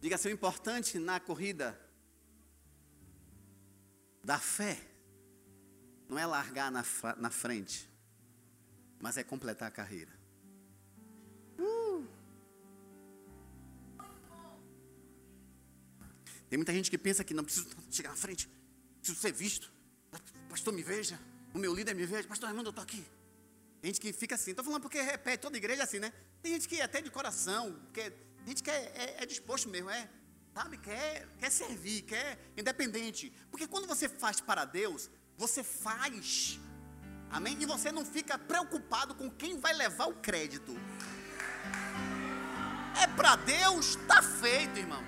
[0.00, 1.78] Diga assim: o importante na corrida
[4.22, 4.89] da fé
[6.10, 6.84] não é largar na,
[7.16, 7.88] na frente,
[8.98, 10.10] mas é completar a carreira.
[11.56, 12.04] Uh.
[16.48, 18.50] Tem muita gente que pensa que não preciso chegar na frente,
[18.98, 19.72] preciso ser visto.
[20.48, 21.18] Pastor me veja,
[21.54, 23.06] o meu líder me veja, pastor Raimundo, eu estou aqui.
[23.80, 26.12] Tem gente que fica assim, estou falando porque repete toda igreja assim, né?
[26.42, 29.26] Tem gente que é até de coração, que é, tem gente que é, é, é
[29.26, 30.10] disposto mesmo, é,
[30.52, 33.32] sabe, quer, quer servir, quer independente.
[33.48, 35.08] Porque quando você faz para Deus,
[35.40, 36.60] você faz,
[37.30, 37.56] amém?
[37.58, 40.78] E você não fica preocupado com quem vai levar o crédito.
[43.02, 45.02] É para Deus, está feito, irmão.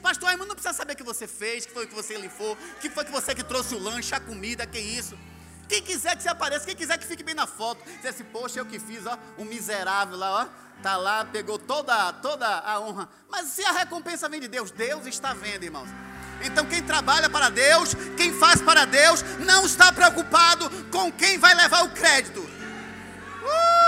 [0.00, 2.56] Pastor, irmão, não precisa saber o que você fez, que foi o que você limpou,
[2.80, 5.18] que foi que você que trouxe o lanche, a comida, que isso.
[5.68, 8.60] Quem quiser que se apareça, quem quiser que fique bem na foto, dizer assim, poxa,
[8.60, 13.08] eu que fiz, ó, um miserável lá, ó, tá lá, pegou toda, toda a honra.
[13.28, 15.88] Mas se a recompensa vem de Deus, Deus está vendo, irmãos.
[16.44, 21.54] Então quem trabalha para Deus, quem faz para Deus, não está preocupado com quem vai
[21.54, 22.40] levar o crédito.
[23.42, 23.82] Uh!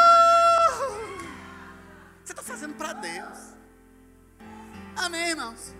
[2.24, 3.38] Você está fazendo para Deus.
[4.96, 5.74] Amém, irmãos?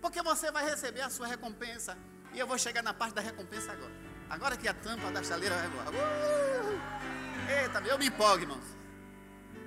[0.00, 1.96] Porque você vai receber a sua recompensa.
[2.32, 3.92] E eu vou chegar na parte da recompensa agora.
[4.28, 5.90] Agora que a tampa da chaleira vai embora.
[5.90, 6.80] Uh!
[7.50, 8.64] Eita, eu me empolgo, irmãos.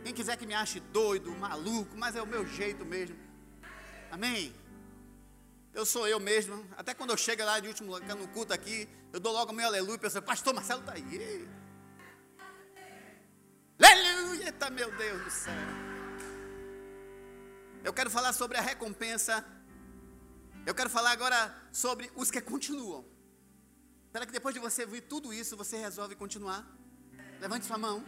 [0.03, 3.15] Quem quiser que me ache doido, maluco, mas é o meu jeito mesmo.
[4.11, 4.53] Amém?
[5.73, 6.65] Eu sou eu mesmo.
[6.77, 9.95] Até quando eu chego lá de último no culto aqui, eu dou logo meu aleluia
[9.95, 11.47] e penso, pastor Marcelo está aí.
[13.81, 15.53] Aleluia, eita meu Deus do céu.
[17.83, 19.45] Eu quero falar sobre a recompensa.
[20.65, 23.03] Eu quero falar agora sobre os que continuam.
[24.11, 26.67] Será que depois de você ver tudo isso, você resolve continuar?
[27.39, 28.03] Levante sua mão.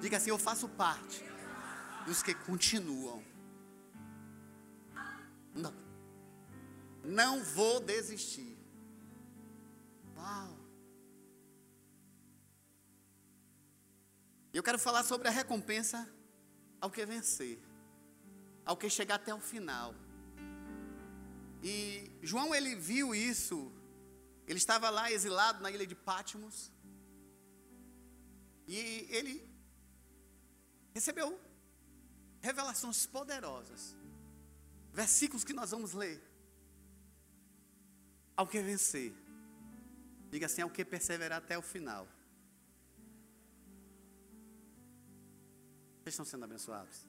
[0.00, 1.24] Diga assim: Eu faço parte
[2.06, 3.29] dos que continuam.
[5.54, 5.74] Não.
[7.02, 8.56] Não vou desistir.
[10.16, 10.56] Uau.
[14.52, 16.08] Eu quero falar sobre a recompensa
[16.80, 17.58] ao que vencer,
[18.64, 19.94] ao que chegar até o final.
[21.62, 23.72] E João ele viu isso
[24.50, 26.72] ele estava lá exilado na ilha de Pátimos.
[28.66, 29.48] E ele
[30.92, 31.40] recebeu
[32.40, 33.94] revelações poderosas.
[34.92, 36.20] Versículos que nós vamos ler.
[38.36, 39.12] Ao que vencer.
[40.30, 42.08] Diga assim, ao que perseverar até o final.
[45.98, 47.06] Vocês estão sendo abençoados?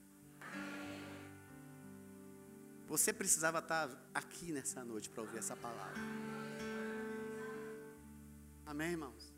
[2.88, 6.02] Você precisava estar aqui nessa noite para ouvir essa palavra.
[8.66, 9.34] Amém, irmãos?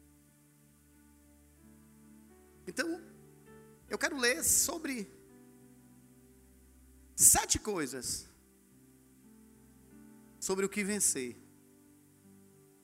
[2.66, 3.02] Então,
[3.90, 5.08] eu quero ler sobre
[7.16, 8.28] sete coisas
[10.44, 11.38] sobre o que vencer.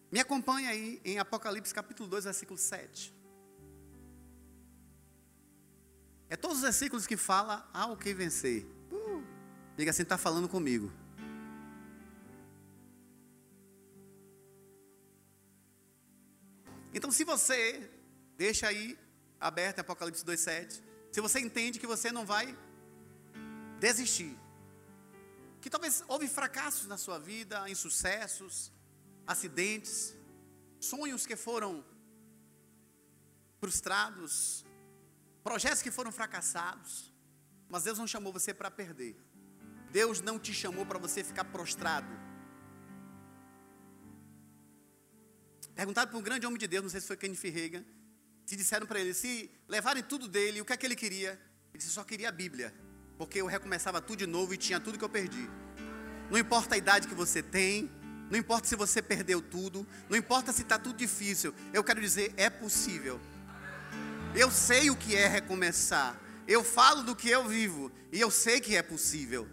[0.09, 3.13] Me acompanhe aí em Apocalipse capítulo 2, versículo 7.
[6.29, 8.65] É todos os versículos que fala ao que vencer.
[8.89, 9.21] Uh,
[9.75, 10.89] diga assim, está falando comigo.
[16.93, 17.91] Então, se você
[18.37, 18.97] deixa aí
[19.37, 22.57] aberto Apocalipse 2:7, se você entende que você não vai
[23.81, 24.33] desistir,
[25.61, 28.71] que talvez houve fracassos na sua vida, insucessos,
[29.27, 30.15] acidentes,
[30.79, 31.85] sonhos que foram
[33.59, 34.65] frustrados,
[35.43, 37.13] projetos que foram fracassados,
[37.67, 39.15] mas Deus não chamou você para perder.
[39.91, 42.07] Deus não te chamou para você ficar prostrado.
[45.75, 47.85] Perguntaram para um grande homem de Deus, não sei se foi Kenneth Reagan,
[48.45, 51.31] se disseram para ele, se levarem tudo dele, o que é que ele queria?
[51.69, 52.73] Ele disse, só queria a Bíblia,
[53.19, 55.49] porque eu recomeçava tudo de novo e tinha tudo que eu perdi.
[56.31, 57.91] Não importa a idade que você tem,
[58.31, 62.33] não importa se você perdeu tudo, não importa se está tudo difícil, eu quero dizer,
[62.37, 63.19] é possível.
[64.33, 68.61] Eu sei o que é recomeçar, eu falo do que eu vivo, e eu sei
[68.61, 69.49] que é possível.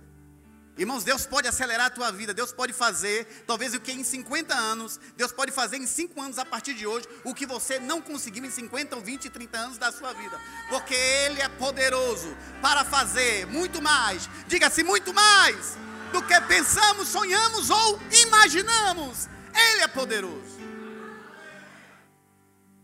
[0.76, 4.54] Irmãos, Deus pode acelerar a tua vida, Deus pode fazer, talvez o que em 50
[4.54, 8.02] anos, Deus pode fazer em 5 anos a partir de hoje, o que você não
[8.02, 12.84] conseguiu em 50 ou 20, 30 anos da sua vida, porque Ele é poderoso para
[12.84, 15.78] fazer muito mais, diga-se muito mais,
[16.12, 20.56] do que pensamos, sonhamos ou imaginamos, Ele é poderoso.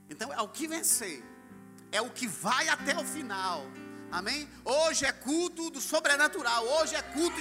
[0.09, 1.23] Então é o que vencer,
[1.91, 3.67] é o que vai até o final,
[4.11, 4.49] amém?
[4.65, 7.37] Hoje é culto do sobrenatural, hoje é culto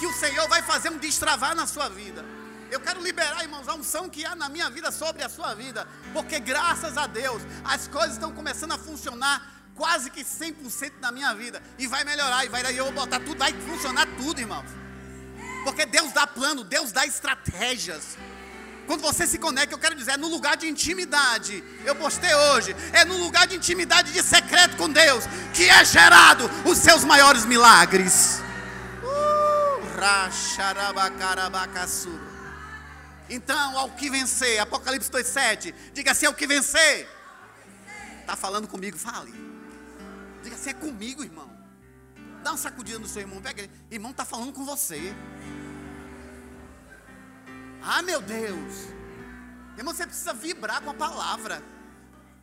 [0.00, 2.24] que o Senhor vai fazer um destravar na sua vida.
[2.70, 5.86] Eu quero liberar, irmãos, a unção que há na minha vida sobre a sua vida,
[6.14, 11.34] porque graças a Deus as coisas estão começando a funcionar quase que 100% na minha
[11.34, 14.70] vida e vai melhorar e vai eu botar tudo, vai funcionar tudo, irmãos.
[15.64, 18.16] Porque Deus dá plano, Deus dá estratégias.
[18.86, 21.62] Quando você se conecta, eu quero dizer, é no lugar de intimidade.
[21.84, 26.50] Eu postei hoje, é no lugar de intimidade de secreto com Deus que é gerado
[26.64, 28.40] os seus maiores milagres.
[33.28, 37.08] Então, ao que vencer, Apocalipse 2,7, diga assim: ao que vencer,
[38.30, 39.32] Está falando comigo, fale.
[40.40, 41.50] Diga assim, é comigo, irmão.
[42.44, 43.72] Dá uma sacudida no seu irmão, pega ele.
[43.90, 45.12] Irmão, está falando com você.
[47.82, 48.72] Ah, meu Deus.
[49.76, 51.60] Irmão, você precisa vibrar com a palavra.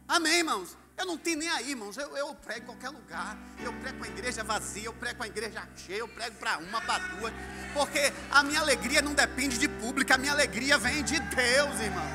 [0.05, 0.75] Amém, irmãos?
[0.97, 1.95] Eu não tenho nem aí, irmãos.
[1.95, 3.37] Eu, eu prego em qualquer lugar.
[3.63, 6.57] Eu prego com a igreja vazia, eu prego com a igreja cheia, eu prego para
[6.57, 7.31] uma, para duas.
[7.71, 12.05] Porque a minha alegria não depende de público, a minha alegria vem de Deus, irmão.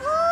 [0.00, 0.24] Uh!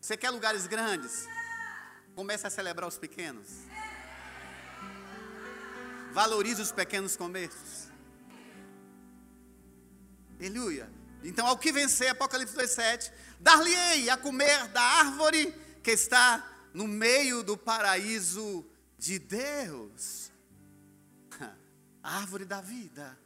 [0.00, 1.28] Você quer lugares grandes?
[2.14, 3.48] Comece a celebrar os pequenos.
[6.10, 7.90] Valorize os pequenos começos.
[10.38, 11.01] Aleluia.
[11.24, 17.42] Então, ao que vencer, Apocalipse 2,7: Dar-lhe-ei a comer da árvore que está no meio
[17.42, 18.64] do paraíso
[18.98, 20.30] de Deus.
[22.02, 23.18] A árvore da vida.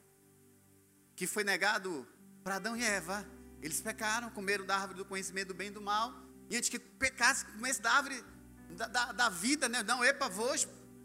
[1.14, 2.06] Que foi negado
[2.42, 3.26] para Adão e Eva.
[3.62, 6.12] Eles pecaram, comeram da árvore do conhecimento do bem e do mal.
[6.50, 8.22] E antes que pecasse, comesse da árvore
[8.70, 9.82] da, da, da vida, né?
[9.82, 10.54] Não, epa, vou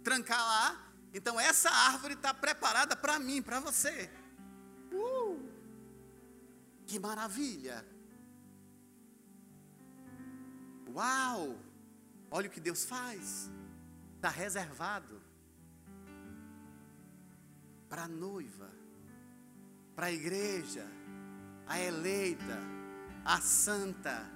[0.03, 0.91] trancar lá.
[1.13, 4.09] Então essa árvore está preparada para mim, para você.
[4.91, 5.30] Uh,
[6.91, 7.85] que maravilha!
[10.93, 11.57] Uau!
[12.29, 13.49] Olha o que Deus faz.
[14.17, 15.21] Está reservado
[17.87, 18.69] para a noiva,
[19.95, 20.85] para a igreja,
[21.65, 22.59] a eleita,
[23.23, 24.29] a santa.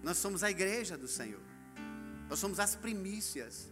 [0.00, 1.42] Nós somos a igreja do Senhor.
[2.28, 3.68] Nós somos as primícias.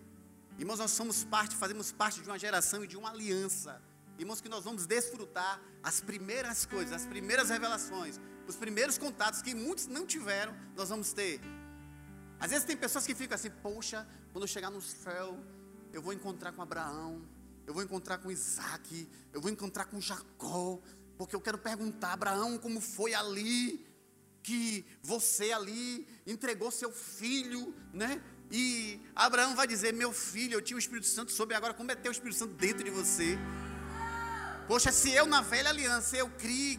[0.58, 3.80] Irmãos, nós somos parte, fazemos parte de uma geração e de uma aliança.
[4.18, 9.54] Irmãos, que nós vamos desfrutar as primeiras coisas, as primeiras revelações, os primeiros contatos que
[9.54, 11.40] muitos não tiveram, nós vamos ter.
[12.40, 15.38] Às vezes tem pessoas que ficam assim, poxa, quando eu chegar no céu,
[15.92, 17.22] eu vou encontrar com Abraão,
[17.64, 20.80] eu vou encontrar com Isaac, eu vou encontrar com Jacó,
[21.16, 23.86] porque eu quero perguntar, Abraão, como foi ali,
[24.42, 28.22] que você ali entregou seu filho, né?
[28.50, 31.94] E Abraão vai dizer: Meu filho, eu tinha o Espírito Santo sobre, agora como é
[31.94, 33.36] ter o Espírito Santo dentro de você?
[34.68, 36.78] Poxa, se eu na velha aliança eu criei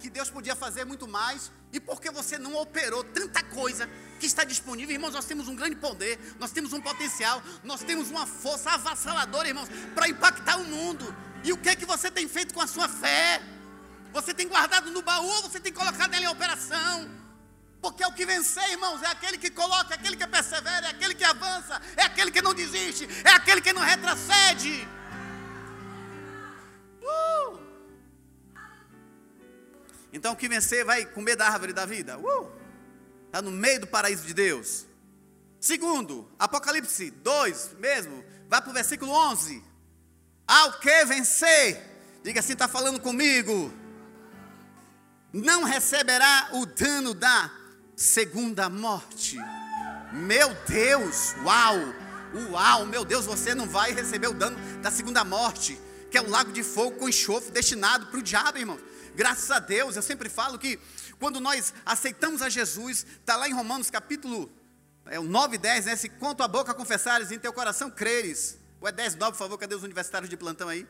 [0.00, 4.24] que Deus podia fazer muito mais, e por que você não operou tanta coisa que
[4.24, 4.94] está disponível?
[4.94, 9.48] Irmãos, nós temos um grande poder, nós temos um potencial, nós temos uma força avassaladora,
[9.48, 11.14] irmãos, para impactar o mundo.
[11.44, 13.42] E o que é que você tem feito com a sua fé?
[14.14, 17.10] Você tem guardado no baú, você tem colocado ela em operação?
[17.82, 20.90] Porque é o que vencer, irmãos, é aquele que coloca, é aquele que persevera, é
[20.90, 24.88] aquele que avança, é aquele que não desiste, é aquele que não retrocede.
[27.06, 27.58] Uh!
[30.12, 32.18] Então o que vencer vai comer da árvore da vida.
[33.26, 33.42] Está uh!
[33.42, 34.86] no meio do paraíso de Deus.
[35.60, 39.62] Segundo, Apocalipse 2 mesmo, vai para o versículo 11.
[40.46, 41.82] Ao que vencer,
[42.22, 43.72] diga assim, está falando comigo.
[45.32, 47.50] Não receberá o dano da
[47.96, 49.36] segunda morte.
[50.12, 51.76] Meu Deus, uau,
[52.52, 55.78] uau, meu Deus, você não vai receber o dano da segunda morte,
[56.10, 58.78] que é o lago de fogo com enxofre destinado para o diabo, irmão.
[59.14, 60.78] Graças a Deus, eu sempre falo que
[61.18, 64.50] quando nós aceitamos a Jesus, está lá em Romanos capítulo
[65.06, 65.96] é, 9 e 10, né?
[65.96, 68.58] Se com tua boca confessares, em teu coração creres.
[68.80, 70.86] Ou é 10, 9, por favor, cadê os universitários de plantão aí?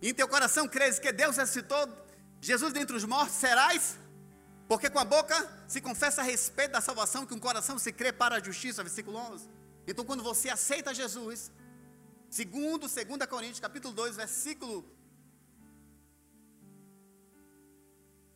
[0.00, 1.88] em teu coração creres que Deus ressuscitou
[2.40, 3.96] Jesus dentre os mortos, serás
[4.68, 8.12] porque com a boca se confessa a respeito da salvação, que o coração se crê
[8.12, 9.48] para a justiça, versículo 11.
[9.86, 11.50] Então, quando você aceita Jesus,
[12.30, 14.84] segundo 2 Coríntios, capítulo 2, versículo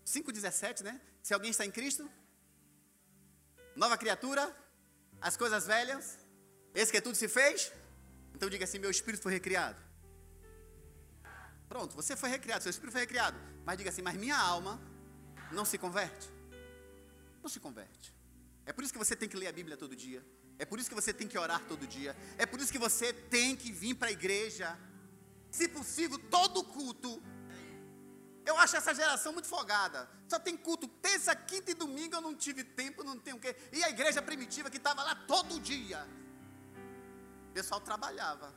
[0.04, 1.00] 5,17, né?
[1.22, 2.10] Se alguém está em Cristo,
[3.76, 4.44] nova criatura,
[5.20, 6.18] as coisas velhas,
[6.74, 7.72] esse que tudo se fez,
[8.34, 9.80] então diga assim: meu espírito foi recriado.
[11.68, 13.38] Pronto, você foi recriado, seu espírito foi recriado.
[13.64, 14.80] Mas diga assim: mas minha alma
[15.52, 16.28] não se converte?
[17.42, 18.14] Não se converte.
[18.66, 20.24] É por isso que você tem que ler a Bíblia todo dia.
[20.58, 22.16] É por isso que você tem que orar todo dia.
[22.38, 24.78] É por isso que você tem que vir para a igreja.
[25.50, 27.22] Se possível, todo culto.
[28.44, 30.08] Eu acho essa geração muito folgada.
[30.28, 32.16] Só tem culto terça, quinta e domingo.
[32.16, 33.54] Eu não tive tempo, não tenho o quê.
[33.72, 36.06] E a igreja primitiva que estava lá todo dia.
[37.50, 38.54] O pessoal trabalhava.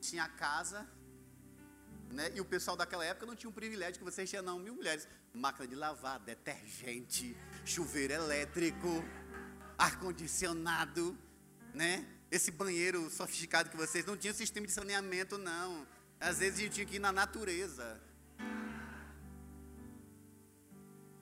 [0.00, 0.86] Tinha casa,
[2.10, 2.30] né?
[2.34, 4.58] E o pessoal daquela época não tinha um privilégio que vocês tinham, não.
[4.58, 5.08] Mil mulheres.
[5.32, 8.88] Máquina de lavar, detergente, chuveiro elétrico,
[9.76, 11.18] ar-condicionado,
[11.74, 12.06] né?
[12.30, 15.86] Esse banheiro sofisticado que vocês não tinham sistema de saneamento, não.
[16.20, 18.00] Às vezes a gente tinha que ir na natureza.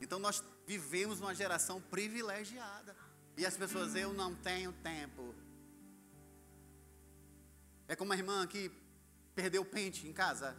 [0.00, 2.94] Então nós vivemos uma geração privilegiada.
[3.36, 5.34] E as pessoas, eu não tenho tempo.
[7.88, 8.70] É como a irmã que
[9.34, 10.56] perdeu o pente em casa.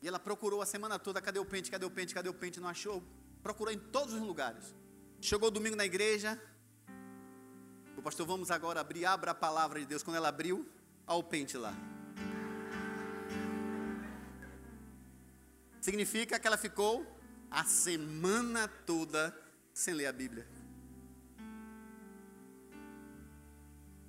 [0.00, 2.60] E ela procurou a semana toda, cadê o pente, cadê o pente, cadê o pente,
[2.60, 3.02] não achou.
[3.42, 4.74] Procurou em todos os lugares.
[5.20, 6.40] Chegou domingo na igreja.
[7.96, 10.02] O pastor, vamos agora abrir, abra a palavra de Deus.
[10.02, 10.66] Quando ela abriu,
[11.06, 11.74] olha o pente lá.
[15.80, 17.04] Significa que ela ficou
[17.50, 19.36] a semana toda
[19.72, 20.46] sem ler a Bíblia.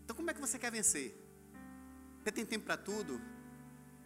[0.04, 1.16] Então, como é que você quer vencer?
[2.24, 3.20] Você tem tempo para tudo?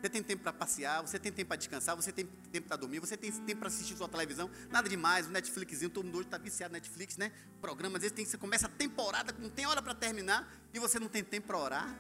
[0.04, 3.00] Você tem tempo para passear, você tem tempo para descansar, você tem tempo para dormir,
[3.00, 6.38] você tem tempo para assistir sua televisão, nada demais, o Netflixzinho, todo mundo hoje está
[6.38, 7.32] viciado no Netflix, né?
[7.62, 11.00] Programa, às vezes tem, você começa a temporada, não tem hora para terminar, e você
[11.00, 11.98] não tem tempo para orar,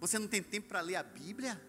[0.00, 1.60] você não tem tempo para ler a Bíblia,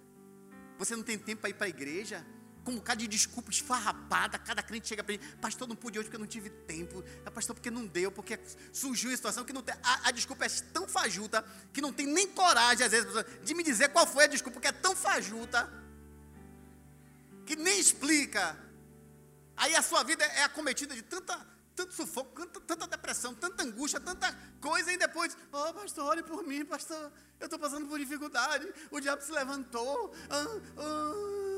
[0.79, 2.25] você não tem tempo para ir para a igreja,
[2.63, 6.07] com um bocado de desculpa esfarrapada, cada crente chega para mim, pastor, não pude hoje
[6.07, 8.39] porque não tive tempo, é, pastor, porque não deu, porque
[8.71, 12.07] surgiu uma situação que não tem, a, a, desculpa é tão fajuta, que não tem
[12.07, 13.09] nem coragem, às vezes,
[13.43, 15.69] de me dizer qual foi a desculpa, porque é tão fajuta,
[17.45, 18.57] que nem explica,
[19.57, 21.37] aí a sua vida é acometida de tanta,
[21.75, 26.43] tanto sufoco, tanta, tanta depressão, tanta angústia, tanta coisa, e depois, oh pastor, ore por
[26.43, 27.11] mim, pastor,
[27.41, 30.45] eu estou passando por dificuldade, o diabo se levantou, ah,
[30.77, 31.52] ah.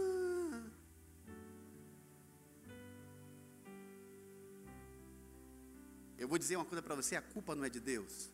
[6.17, 8.29] Eu vou dizer uma coisa para você: a culpa não é de Deus.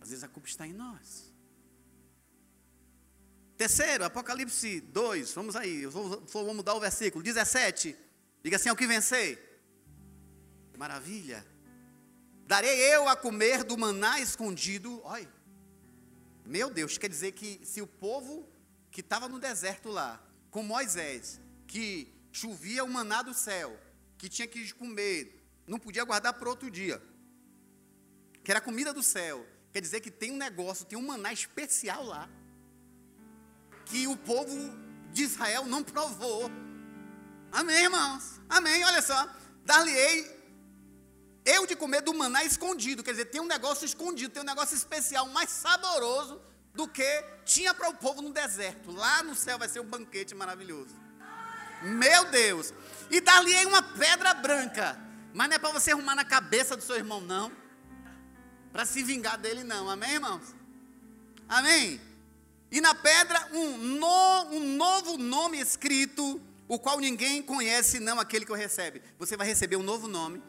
[0.00, 1.32] Às vezes a culpa está em nós.
[3.56, 7.96] Terceiro, Apocalipse 2, vamos aí, vou, vou mudar o versículo, 17.
[8.42, 9.62] Diga assim: ao que vencer.
[10.76, 11.46] Maravilha.
[12.46, 15.00] Darei eu a comer do maná escondido.
[15.04, 15.32] Olha,
[16.44, 18.46] meu Deus, quer dizer que se o povo
[18.90, 23.78] que estava no deserto lá, com Moisés, que chovia o maná do céu,
[24.18, 27.02] que tinha que comer, não podia guardar para outro dia,
[28.42, 29.46] que era comida do céu.
[29.72, 32.28] Quer dizer que tem um negócio, tem um maná especial lá,
[33.86, 34.56] que o povo
[35.12, 36.50] de Israel não provou.
[37.50, 38.40] Amém, irmãos?
[38.48, 39.28] Amém, olha só.
[39.64, 40.44] Dar-lhe-ei
[41.44, 44.74] eu de comer do maná escondido, quer dizer, tem um negócio escondido, tem um negócio
[44.74, 46.40] especial, mais saboroso
[46.72, 48.90] do que tinha para o povo no deserto.
[48.90, 51.03] Lá no céu vai ser um banquete maravilhoso.
[51.84, 52.72] Meu Deus!
[53.10, 54.98] E dali uma pedra branca.
[55.32, 57.52] Mas não é para você arrumar na cabeça do seu irmão, não.
[58.72, 59.88] Para se vingar dele, não.
[59.90, 60.54] Amém, irmãos?
[61.48, 62.00] Amém?
[62.70, 68.44] E na pedra um, no, um novo nome escrito, o qual ninguém conhece, não aquele
[68.44, 69.02] que o recebe.
[69.18, 70.42] Você vai receber um novo nome.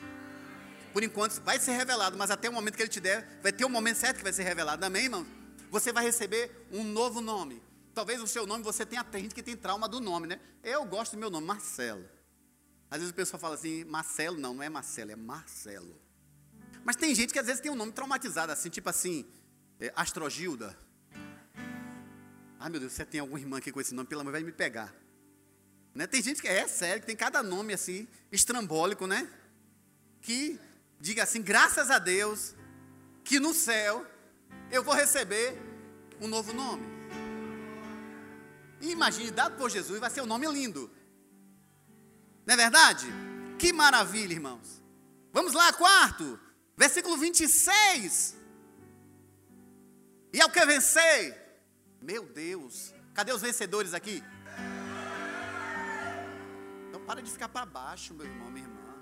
[0.94, 3.66] Por enquanto vai ser revelado, mas até o momento que ele te der, vai ter
[3.66, 4.84] um momento certo que vai ser revelado.
[4.86, 5.28] Amém, irmãos?
[5.70, 7.62] Você vai receber um novo nome.
[7.96, 10.38] Talvez o seu nome você tenha tem gente que tem trauma do nome, né?
[10.62, 12.06] Eu gosto do meu nome, Marcelo.
[12.92, 15.98] Às vezes o pessoal fala assim, Marcelo, não, não é Marcelo, é Marcelo.
[16.84, 19.26] Mas tem gente que às vezes tem um nome traumatizado, assim, tipo assim,
[19.80, 20.78] é, Astrogilda.
[22.60, 24.52] Ai meu Deus, você tem alguma irmã aqui com esse nome, pelo amor vai me
[24.52, 24.94] pegar.
[25.94, 26.06] Né?
[26.06, 29.32] Tem gente que é, é sério, que tem cada nome assim, estrambólico, né?
[30.22, 30.60] Que
[31.00, 32.56] diga assim, graças a Deus,
[33.24, 34.06] que no céu
[34.70, 35.58] eu vou receber
[36.20, 36.95] um novo nome.
[38.92, 40.92] Imagine, dado por Jesus, vai ser um nome lindo.
[42.46, 43.08] Não é verdade?
[43.58, 44.84] Que maravilha, irmãos.
[45.34, 46.40] Vamos lá, quarto,
[46.78, 48.36] versículo 26.
[50.32, 51.42] E ao que vencer?
[52.02, 54.24] Meu Deus, cadê os vencedores aqui?
[56.90, 58.96] Então para de ficar para baixo, meu irmão, minha irmã.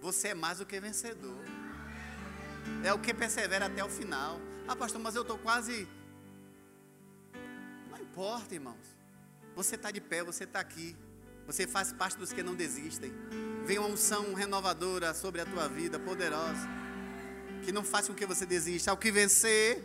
[0.00, 1.44] Você é mais do que vencedor.
[2.84, 4.40] É o que persevera até o final.
[4.66, 5.88] Ah, pastor, mas eu estou quase.
[7.90, 8.97] Não importa, irmãos.
[9.58, 10.96] Você está de pé, você está aqui.
[11.44, 13.12] Você faz parte dos que não desistem.
[13.66, 16.68] Vem uma unção renovadora sobre a tua vida, poderosa.
[17.64, 18.92] Que não faça com que você desista.
[18.92, 19.82] Ao que vencer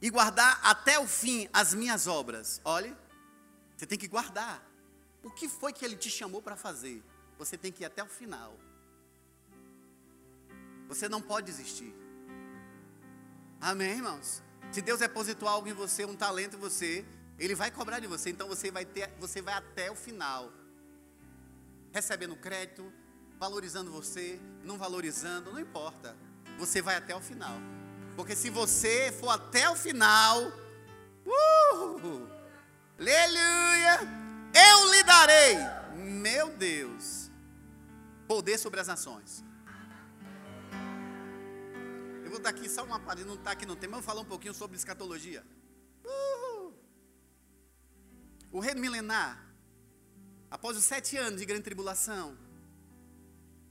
[0.00, 2.60] e guardar até o fim as minhas obras.
[2.64, 2.96] Olhe,
[3.76, 4.64] você tem que guardar.
[5.24, 7.02] O que foi que ele te chamou para fazer?
[7.36, 8.56] Você tem que ir até o final.
[10.86, 11.92] Você não pode desistir.
[13.60, 14.40] Amém, irmãos?
[14.70, 17.04] Se Deus depositou algo em você, um talento em você,
[17.38, 18.30] Ele vai cobrar de você.
[18.30, 20.52] Então você vai ter, você vai até o final,
[21.92, 22.92] recebendo crédito,
[23.38, 26.16] valorizando você, não valorizando, não importa.
[26.58, 27.56] Você vai até o final.
[28.16, 30.40] Porque se você for até o final,
[31.26, 32.28] uh,
[32.98, 34.00] aleluia,
[34.54, 35.56] eu lhe darei,
[35.96, 37.30] meu Deus,
[38.28, 39.42] poder sobre as nações
[42.32, 44.54] vou dar aqui só uma palhinha, não está aqui tema, eu vou falar um pouquinho
[44.54, 45.44] sobre escatologia.
[46.04, 46.74] Uhul.
[48.50, 49.32] O reino milenar,
[50.50, 52.38] após os sete anos de grande tribulação,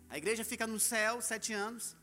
[0.10, 1.96] a igreja fica no céu sete anos,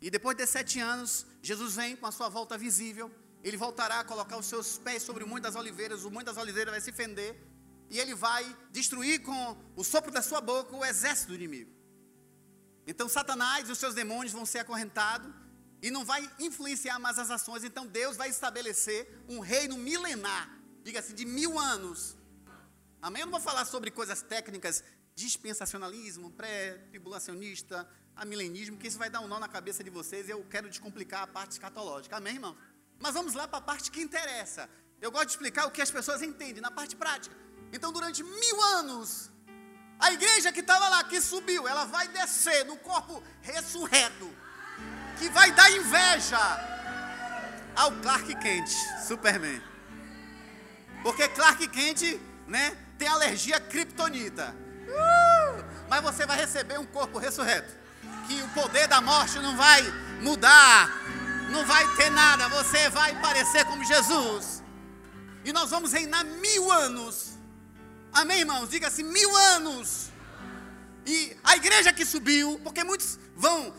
[0.00, 3.10] e depois desses sete anos, Jesus vem com a sua volta visível,
[3.42, 6.36] Ele voltará a colocar os seus pés sobre o monte das oliveiras, o monte das
[6.36, 7.36] oliveiras vai se fender,
[7.90, 11.72] e ele vai destruir com o sopro da sua boca o exército do inimigo.
[12.86, 15.39] Então Satanás e os seus demônios vão ser acorrentados
[15.82, 17.64] e não vai influenciar mais as ações.
[17.64, 20.50] Então Deus vai estabelecer um reino milenar,
[20.82, 22.16] diga-se, de mil anos.
[23.00, 23.20] Amém?
[23.22, 29.28] Eu não vou falar sobre coisas técnicas, dispensacionalismo, pré-tribulacionista, amilenismo, que isso vai dar um
[29.28, 32.16] nó na cabeça de vocês e eu quero descomplicar a parte escatológica.
[32.16, 32.56] Amém, irmão?
[32.98, 34.68] Mas vamos lá para a parte que interessa.
[35.00, 37.34] Eu gosto de explicar o que as pessoas entendem na parte prática.
[37.72, 39.30] Então, durante mil anos,
[39.98, 44.30] a igreja que estava lá, que subiu, ela vai descer no corpo ressurreto,
[45.20, 46.40] que vai dar inveja
[47.76, 48.70] ao Clark Kent,
[49.06, 49.60] Superman.
[51.02, 54.56] Porque Clark Kent, né, tem alergia à kryptonita.
[54.88, 57.70] Uh, mas você vai receber um corpo ressurreto.
[58.26, 59.82] Que o poder da morte não vai
[60.22, 60.88] mudar,
[61.50, 64.62] não vai ter nada, você vai parecer como Jesus.
[65.44, 67.38] E nós vamos reinar mil anos.
[68.10, 68.70] Amém, irmãos?
[68.70, 70.10] Diga assim: mil anos.
[71.04, 73.74] E a igreja que subiu, porque muitos vão,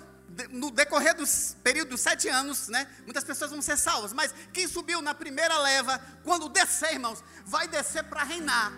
[0.50, 2.88] no decorrer dos períodos dos sete anos, né?
[3.04, 4.14] Muitas pessoas vão ser salvas.
[4.14, 8.72] Mas quem subiu na primeira leva, quando descer, irmãos, vai descer para reinar.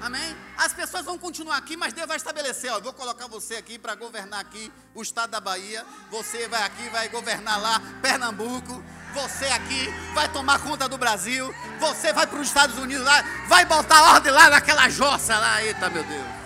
[0.00, 0.36] Amém?
[0.56, 3.96] As pessoas vão continuar aqui, mas Deus vai estabelecer, ó, vou colocar você aqui para
[3.96, 9.88] governar aqui o estado da Bahia, você vai aqui, vai governar lá Pernambuco, você aqui
[10.14, 14.30] vai tomar conta do Brasil, você vai para os Estados Unidos lá, vai botar ordem
[14.30, 16.37] lá naquela jossa lá, eita meu Deus.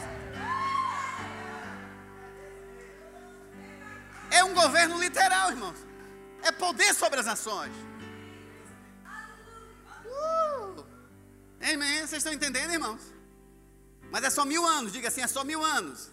[4.32, 5.78] É um governo literal, irmãos.
[6.42, 7.72] É poder sobre as nações.
[10.06, 10.84] Uh!
[11.60, 11.98] Amém?
[11.98, 13.02] Vocês estão entendendo, irmãos?
[14.10, 16.10] Mas é só mil anos, diga assim, é só mil anos.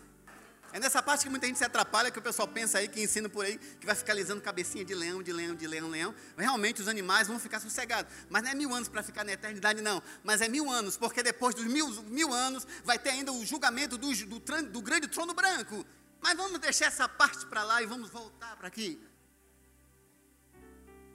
[0.71, 3.27] É nessa parte que muita gente se atrapalha, que o pessoal pensa aí, que ensina
[3.27, 6.13] por aí, que vai ficar alisando cabecinha de leão, de leão, de leão, leão.
[6.37, 8.13] Realmente os animais vão ficar sossegados.
[8.29, 10.03] Mas não é mil anos para ficar na eternidade, não.
[10.23, 13.97] Mas é mil anos, porque depois dos mil, mil anos vai ter ainda o julgamento
[13.97, 15.85] do, do, do grande trono branco.
[16.21, 19.01] Mas vamos deixar essa parte para lá e vamos voltar para aqui.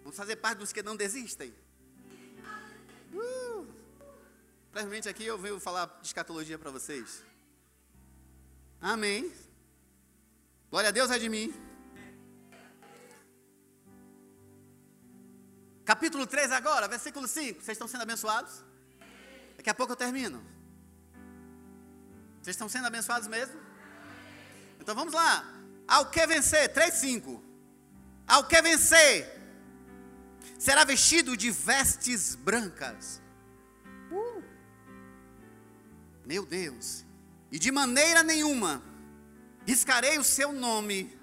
[0.03, 1.55] Vamos fazer parte dos que não desistem.
[3.13, 3.67] Uh!
[5.09, 7.23] Aqui eu venho falar de escatologia para vocês.
[8.81, 9.33] Amém.
[10.71, 11.55] Glória a Deus é de mim.
[15.85, 17.63] Capítulo 3 agora, versículo 5.
[17.63, 18.65] Vocês estão sendo abençoados?
[19.57, 20.45] Daqui a pouco eu termino.
[22.43, 23.64] Vocês estão sendo abençoados mesmo?
[24.85, 25.45] Então vamos lá.
[25.89, 27.43] Ao que vencer, 3, 5.
[28.29, 29.29] Ao que vencer,
[30.59, 33.25] será vestido de vestes brancas
[36.25, 37.05] meu Deus.
[37.51, 38.83] E de maneira nenhuma
[39.67, 41.17] riscarei o seu nome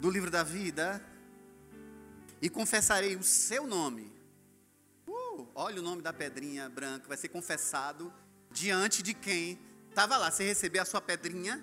[0.00, 1.04] do livro da vida
[2.40, 4.12] e confessarei o seu nome.
[5.06, 8.12] Uh, olha o nome da pedrinha branca, vai ser confessado
[8.50, 9.58] diante de quem
[9.88, 10.30] estava lá.
[10.30, 11.62] Você receber a sua pedrinha,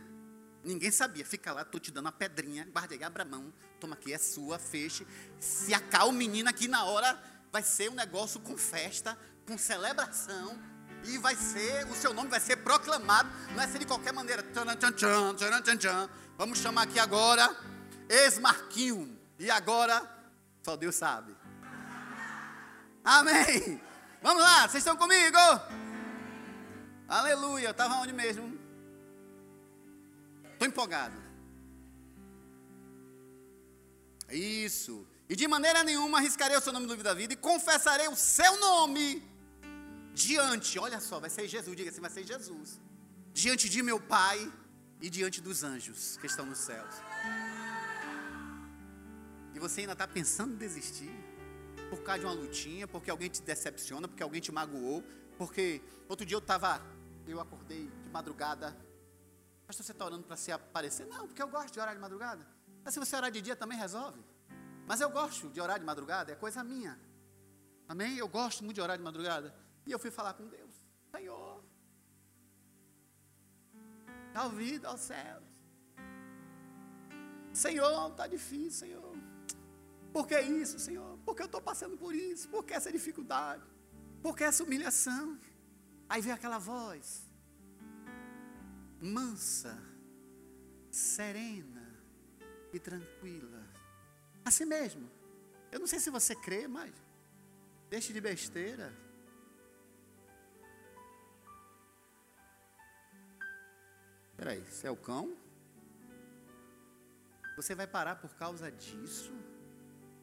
[0.68, 1.26] ninguém sabia.
[1.26, 4.18] Fica lá, estou te dando a pedrinha, guarda aí, abra a mão, toma aqui, é
[4.18, 5.08] sua, feche.
[5.40, 7.18] Se acalma o menino aqui na hora,
[7.52, 10.60] vai ser um negócio com festa, com celebração
[11.06, 14.44] e vai ser, o seu nome vai ser proclamado, não é ser de qualquer maneira.
[16.38, 17.56] Vamos chamar aqui agora
[18.10, 19.18] ex-Marquinho.
[19.40, 20.02] E agora,
[20.64, 21.36] só Deus sabe.
[23.04, 23.82] Amém.
[24.22, 25.38] Vamos lá, vocês estão comigo?
[27.08, 27.70] Aleluia.
[27.70, 28.57] Estava onde mesmo?
[30.58, 31.16] Estou empolgado.
[34.32, 35.08] Isso.
[35.30, 38.16] E de maneira nenhuma arriscarei o seu nome no livro da vida e confessarei o
[38.16, 39.24] seu nome
[40.16, 42.82] diante, olha só, vai ser Jesus, diga assim, vai ser Jesus.
[43.32, 44.52] Diante de meu Pai
[45.00, 46.96] e diante dos anjos que estão nos céus.
[49.54, 51.12] E você ainda está pensando em desistir
[51.92, 55.04] por causa de uma lutinha, porque alguém te decepciona, porque alguém te magoou,
[55.38, 56.82] porque outro dia eu estava,
[57.28, 58.76] eu acordei de madrugada.
[59.68, 61.06] Pastor, você está orando para se aparecer?
[61.08, 62.48] Não, porque eu gosto de orar de madrugada.
[62.86, 64.24] Mas se você orar de dia também resolve.
[64.88, 66.98] Mas eu gosto de orar de madrugada, é coisa minha.
[67.86, 68.18] Amém?
[68.18, 69.54] Eu gosto muito de orar de madrugada.
[69.86, 70.74] E eu fui falar com Deus:
[71.12, 71.62] Senhor,
[74.34, 75.44] dá ouvido aos céus.
[77.52, 79.18] Senhor, está difícil, Senhor.
[80.14, 81.18] Por que isso, Senhor?
[81.26, 82.48] Por que eu estou passando por isso?
[82.48, 83.64] Por que essa dificuldade?
[84.22, 85.38] Por que essa humilhação?
[86.08, 87.27] Aí vem aquela voz,
[89.02, 89.78] mansa,
[90.92, 91.86] serena
[92.74, 93.64] e tranquila.
[94.44, 95.10] Assim mesmo.
[95.72, 96.94] Eu não sei se você crê, mas
[97.90, 98.94] deixe de besteira.
[104.36, 105.36] Peraí, você é o cão?
[107.56, 109.34] Você vai parar por causa disso?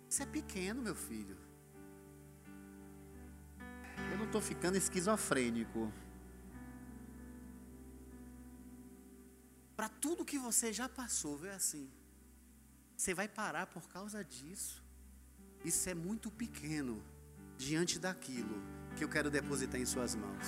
[0.09, 1.45] Isso é pequeno, meu filho.
[4.35, 5.93] estou ficando esquizofrênico.
[9.77, 11.91] Para tudo que você já passou, vê assim.
[12.97, 14.83] Você vai parar por causa disso.
[15.64, 17.03] Isso é muito pequeno
[17.57, 18.62] diante daquilo
[18.97, 20.47] que eu quero depositar em Suas mãos.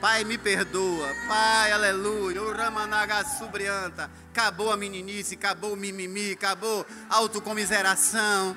[0.00, 1.08] Pai, me perdoa.
[1.28, 2.42] Pai, aleluia.
[2.42, 4.10] O Ramanaga subrianta.
[4.30, 8.56] Acabou a meninice, acabou o mimimi, acabou a autocomiseração.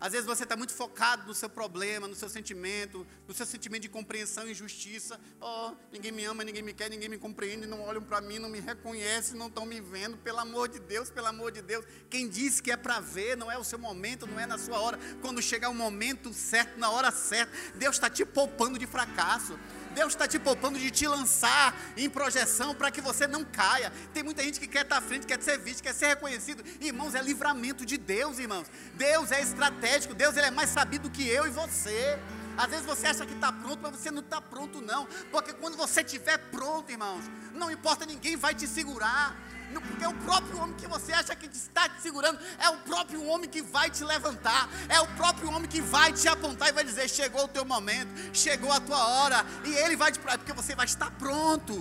[0.00, 3.82] Às vezes você está muito focado no seu problema, no seu sentimento, no seu sentimento
[3.82, 5.18] de compreensão e injustiça.
[5.40, 8.48] Oh, ninguém me ama, ninguém me quer, ninguém me compreende, não olham para mim, não
[8.48, 10.16] me reconhecem, não estão me vendo.
[10.18, 11.84] Pelo amor de Deus, pelo amor de Deus.
[12.08, 14.78] Quem disse que é para ver, não é o seu momento, não é na sua
[14.78, 14.98] hora.
[15.20, 19.58] Quando chegar o momento certo, na hora certa, Deus está te poupando de fracasso.
[19.94, 23.92] Deus está te poupando de te lançar em projeção para que você não caia.
[24.12, 26.64] Tem muita gente que quer estar tá à frente, quer ser visto, quer ser reconhecido.
[26.80, 28.66] Irmãos, é livramento de Deus, irmãos.
[28.94, 32.18] Deus é estratégico, Deus ele é mais sabido que eu e você.
[32.56, 35.06] Às vezes você acha que está pronto, mas você não está pronto, não.
[35.30, 37.24] Porque quando você estiver pronto, irmãos,
[37.54, 39.36] não importa, ninguém vai te segurar
[39.80, 43.48] porque o próprio homem que você acha que está te segurando, é o próprio homem
[43.48, 47.08] que vai te levantar, é o próprio homem que vai te apontar e vai dizer:
[47.08, 50.86] chegou o teu momento, chegou a tua hora, e ele vai te porque você vai
[50.86, 51.74] estar pronto.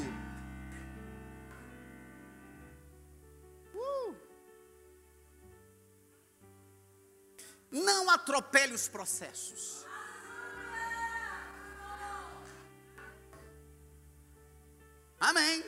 [3.73, 4.15] Uh.
[7.71, 9.85] Não atropele os processos.
[15.19, 15.63] Amém.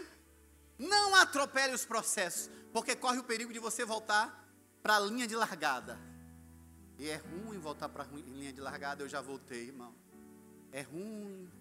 [0.79, 4.49] Não atropele os processos, porque corre o perigo de você voltar
[4.81, 5.99] para a linha de largada.
[6.97, 9.93] E é ruim voltar para a linha de largada, eu já voltei, irmão.
[10.71, 11.51] É ruim.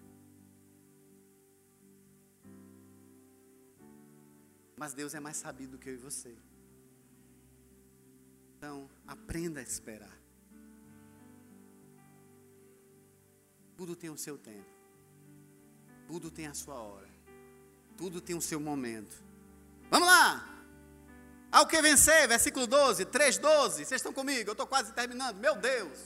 [4.77, 6.37] Mas Deus é mais sabido do que eu e você.
[8.55, 10.17] Então, aprenda a esperar.
[13.75, 14.69] Tudo tem o seu tempo.
[16.07, 17.08] Tudo tem a sua hora.
[17.99, 19.13] Tudo tem o seu momento.
[19.91, 20.47] Vamos lá.
[21.51, 23.83] Ao que vencer, versículo 12, 3, 12.
[23.83, 24.49] Vocês estão comigo?
[24.49, 25.35] Eu estou quase terminando.
[25.35, 25.99] Meu Deus.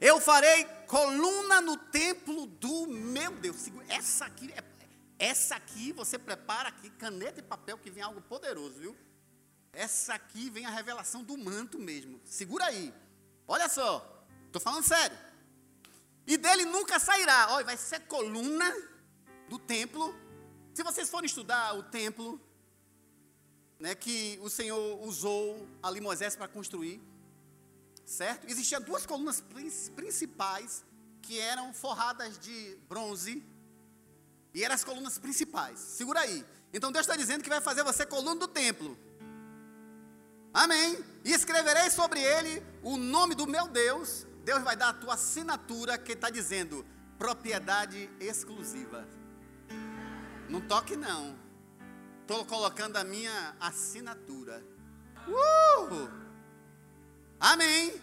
[0.00, 3.68] Eu farei coluna no templo do meu Deus.
[3.88, 4.62] Essa aqui, é,
[5.18, 8.96] essa aqui você prepara aqui, caneta e papel, que vem algo poderoso, viu?
[9.72, 12.20] Essa aqui vem a revelação do manto mesmo.
[12.24, 12.94] Segura aí.
[13.48, 14.24] Olha só.
[14.46, 15.18] Estou falando sério.
[16.24, 17.48] E dele nunca sairá.
[17.50, 18.93] Olha, vai ser coluna
[19.48, 20.14] do templo.
[20.72, 22.40] Se vocês forem estudar o templo,
[23.78, 27.00] né, que o Senhor usou ali Moisés para construir,
[28.04, 28.46] certo?
[28.48, 29.42] Existiam duas colunas
[29.94, 30.84] principais
[31.22, 33.42] que eram forradas de bronze
[34.52, 35.78] e eram as colunas principais.
[35.78, 36.44] Segura aí.
[36.72, 38.96] Então Deus está dizendo que vai fazer você coluna do templo.
[40.52, 41.02] Amém.
[41.24, 44.26] E escreverei sobre ele o nome do meu Deus.
[44.44, 46.84] Deus vai dar a tua assinatura que está dizendo
[47.18, 49.06] propriedade exclusiva.
[50.48, 51.38] Não toque não.
[52.22, 54.64] Estou colocando a minha assinatura.
[55.28, 56.08] Uh!
[57.38, 58.00] Amém.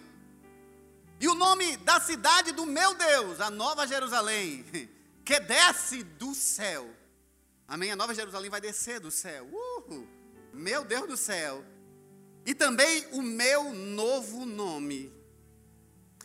[1.19, 4.65] E o nome da cidade do meu Deus, a Nova Jerusalém,
[5.25, 6.89] que desce do céu.
[7.67, 7.91] Amém.
[7.91, 9.47] A Nova Jerusalém vai descer do céu.
[9.47, 10.07] Uh!
[10.53, 11.63] Meu Deus do céu.
[12.45, 15.13] E também o meu novo nome.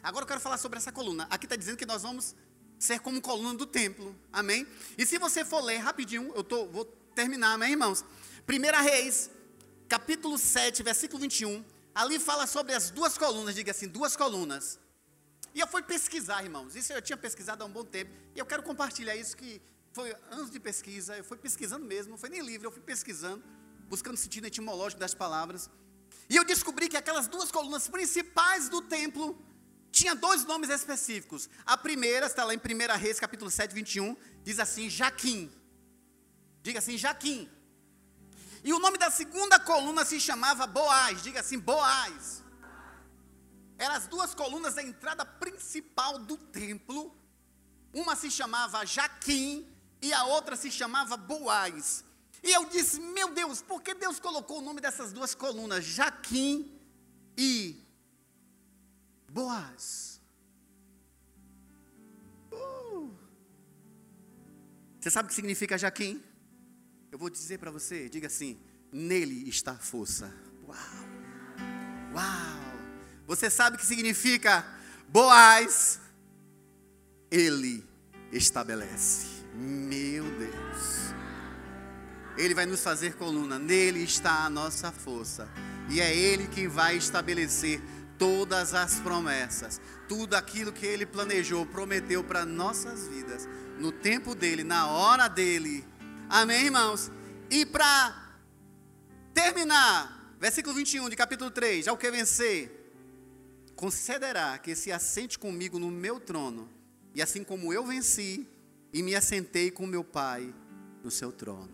[0.02, 1.26] Agora eu quero falar sobre essa coluna.
[1.30, 2.34] Aqui está dizendo que nós vamos
[2.78, 4.14] ser como coluna do templo.
[4.32, 4.66] Amém?
[4.96, 8.04] E se você for ler rapidinho, eu tô, vou terminar, amém, irmãos?
[8.48, 9.30] 1 Reis,
[9.88, 11.64] capítulo 7, versículo 21.
[11.94, 14.78] Ali fala sobre as duas colunas, diga assim, duas colunas.
[15.54, 16.76] E eu fui pesquisar, irmãos.
[16.76, 18.10] Isso eu tinha pesquisado há um bom tempo.
[18.34, 19.62] E eu quero compartilhar isso que
[19.92, 21.16] foi anos de pesquisa.
[21.16, 23.42] Eu fui pesquisando mesmo, não foi nem livre, eu fui pesquisando,
[23.88, 25.70] buscando sentido etimológico das palavras.
[26.28, 29.42] E eu descobri que aquelas duas colunas principais do templo
[29.96, 31.48] tinha dois nomes específicos.
[31.64, 35.50] A primeira, está lá em 1 Reis, capítulo 7, 21, diz assim: Jaquim.
[36.62, 37.48] Diga assim, Jaquim.
[38.62, 41.22] E o nome da segunda coluna se chamava Boaz.
[41.22, 42.44] Diga assim, Boaz.
[43.78, 47.16] Eram as duas colunas da entrada principal do templo.
[47.94, 49.66] Uma se chamava Jaquim
[50.02, 52.04] e a outra se chamava Boaz.
[52.42, 56.78] E eu disse, meu Deus, por que Deus colocou o nome dessas duas colunas, Jaquim
[57.36, 57.85] e
[59.36, 60.18] Boaz.
[62.50, 63.10] Uh.
[64.98, 66.22] Você sabe o que significa Jaquim?
[67.12, 68.58] Eu vou dizer para você, diga assim:
[68.90, 70.32] nele está a força.
[70.66, 70.78] Uau!
[72.14, 72.80] Uau!
[73.26, 74.64] Você sabe o que significa
[75.06, 76.00] Boaz?
[77.30, 77.84] Ele
[78.32, 79.26] estabelece.
[79.54, 81.14] Meu Deus.
[82.38, 85.46] Ele vai nos fazer coluna, nele está a nossa força.
[85.90, 87.82] E é ele quem vai estabelecer
[88.18, 93.48] todas as promessas, tudo aquilo que Ele planejou, prometeu para nossas vidas,
[93.78, 95.84] no tempo dele, na hora dele.
[96.28, 97.10] Amém, irmãos?
[97.50, 98.36] E para
[99.32, 102.92] terminar, versículo 21 de capítulo 3: Ao que vencer,
[103.74, 106.68] concederá que se assente comigo no meu trono,
[107.14, 108.46] e assim como eu venci
[108.92, 110.52] e me assentei com meu Pai
[111.02, 111.70] no seu trono.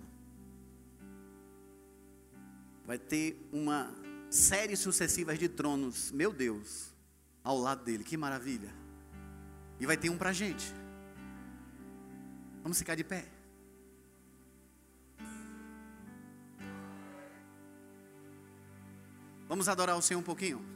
[2.84, 4.01] Vai ter uma
[4.32, 6.90] série sucessiva de tronos, meu Deus,
[7.44, 8.74] ao lado dele, que maravilha.
[9.78, 10.72] E vai ter um para a gente.
[12.62, 13.26] Vamos ficar de pé.
[19.46, 20.71] Vamos adorar o Senhor um pouquinho?